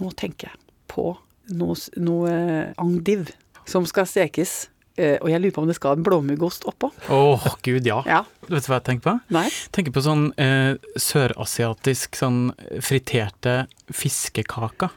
Nå 0.00 0.08
tenker 0.18 0.48
jeg 0.50 0.58
på 0.90 1.12
noe, 1.54 1.74
noe 2.00 2.32
angdiv 2.80 3.28
som 3.68 3.84
skal 3.86 4.06
stekes. 4.08 4.68
eh, 4.96 5.18
Og 5.22 5.28
jeg 5.30 5.40
lurer 5.42 5.54
på 5.54 5.62
om 5.62 5.68
det 5.70 5.76
skal 5.78 5.96
en 5.98 6.04
blåmuggost 6.06 6.64
oppå. 6.68 6.90
Åh, 7.12 7.46
gud, 7.62 7.86
ja. 7.86 8.00
Ja. 8.08 8.22
Vet 8.48 8.66
du 8.66 8.70
hva 8.72 8.78
jeg 8.80 8.86
tenker 8.88 9.04
på? 9.10 9.14
Nei? 9.36 9.46
tenker 9.72 9.94
på 9.94 10.02
sånn 10.04 10.26
eh, 10.40 10.74
sørasiatisk 11.00 12.18
sånn 12.18 12.40
friterte 12.84 13.66
fiskekaker. 13.92 14.90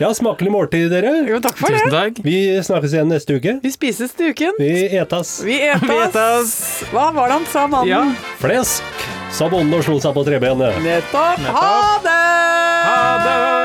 Ja, 0.00 0.08
smakelig 0.16 0.48
måltid, 0.54 0.86
dere. 0.88 1.10
Jo, 1.28 1.36
takk 1.44 1.58
for 1.60 1.68
Tusen 1.68 1.90
det. 1.92 1.98
takk. 1.98 2.20
Vi 2.24 2.36
snakkes 2.64 2.94
igjen 2.96 3.10
neste 3.12 3.36
uke. 3.36 3.58
Vi 3.60 3.72
spises 3.74 4.14
til 4.16 4.32
uken. 4.32 4.56
Vi 4.56 4.72
etas. 4.96 5.34
Vi 5.44 5.58
etas. 5.60 6.54
Hva 6.88 7.10
var 7.12 7.28
det 7.28 7.36
han 7.36 7.46
sa, 7.52 7.66
mannen? 7.68 7.90
Ja. 7.92 8.00
Flesk, 8.40 9.04
sa 9.36 9.50
bonden 9.52 9.76
og 9.76 9.84
slo 9.84 10.00
seg 10.00 10.16
på 10.16 10.24
trebenet. 10.24 10.80
Nettopp. 10.80 11.44
Ha 11.52 11.74
det! 12.08 12.20
Ha 12.88 13.02
det! 13.28 13.59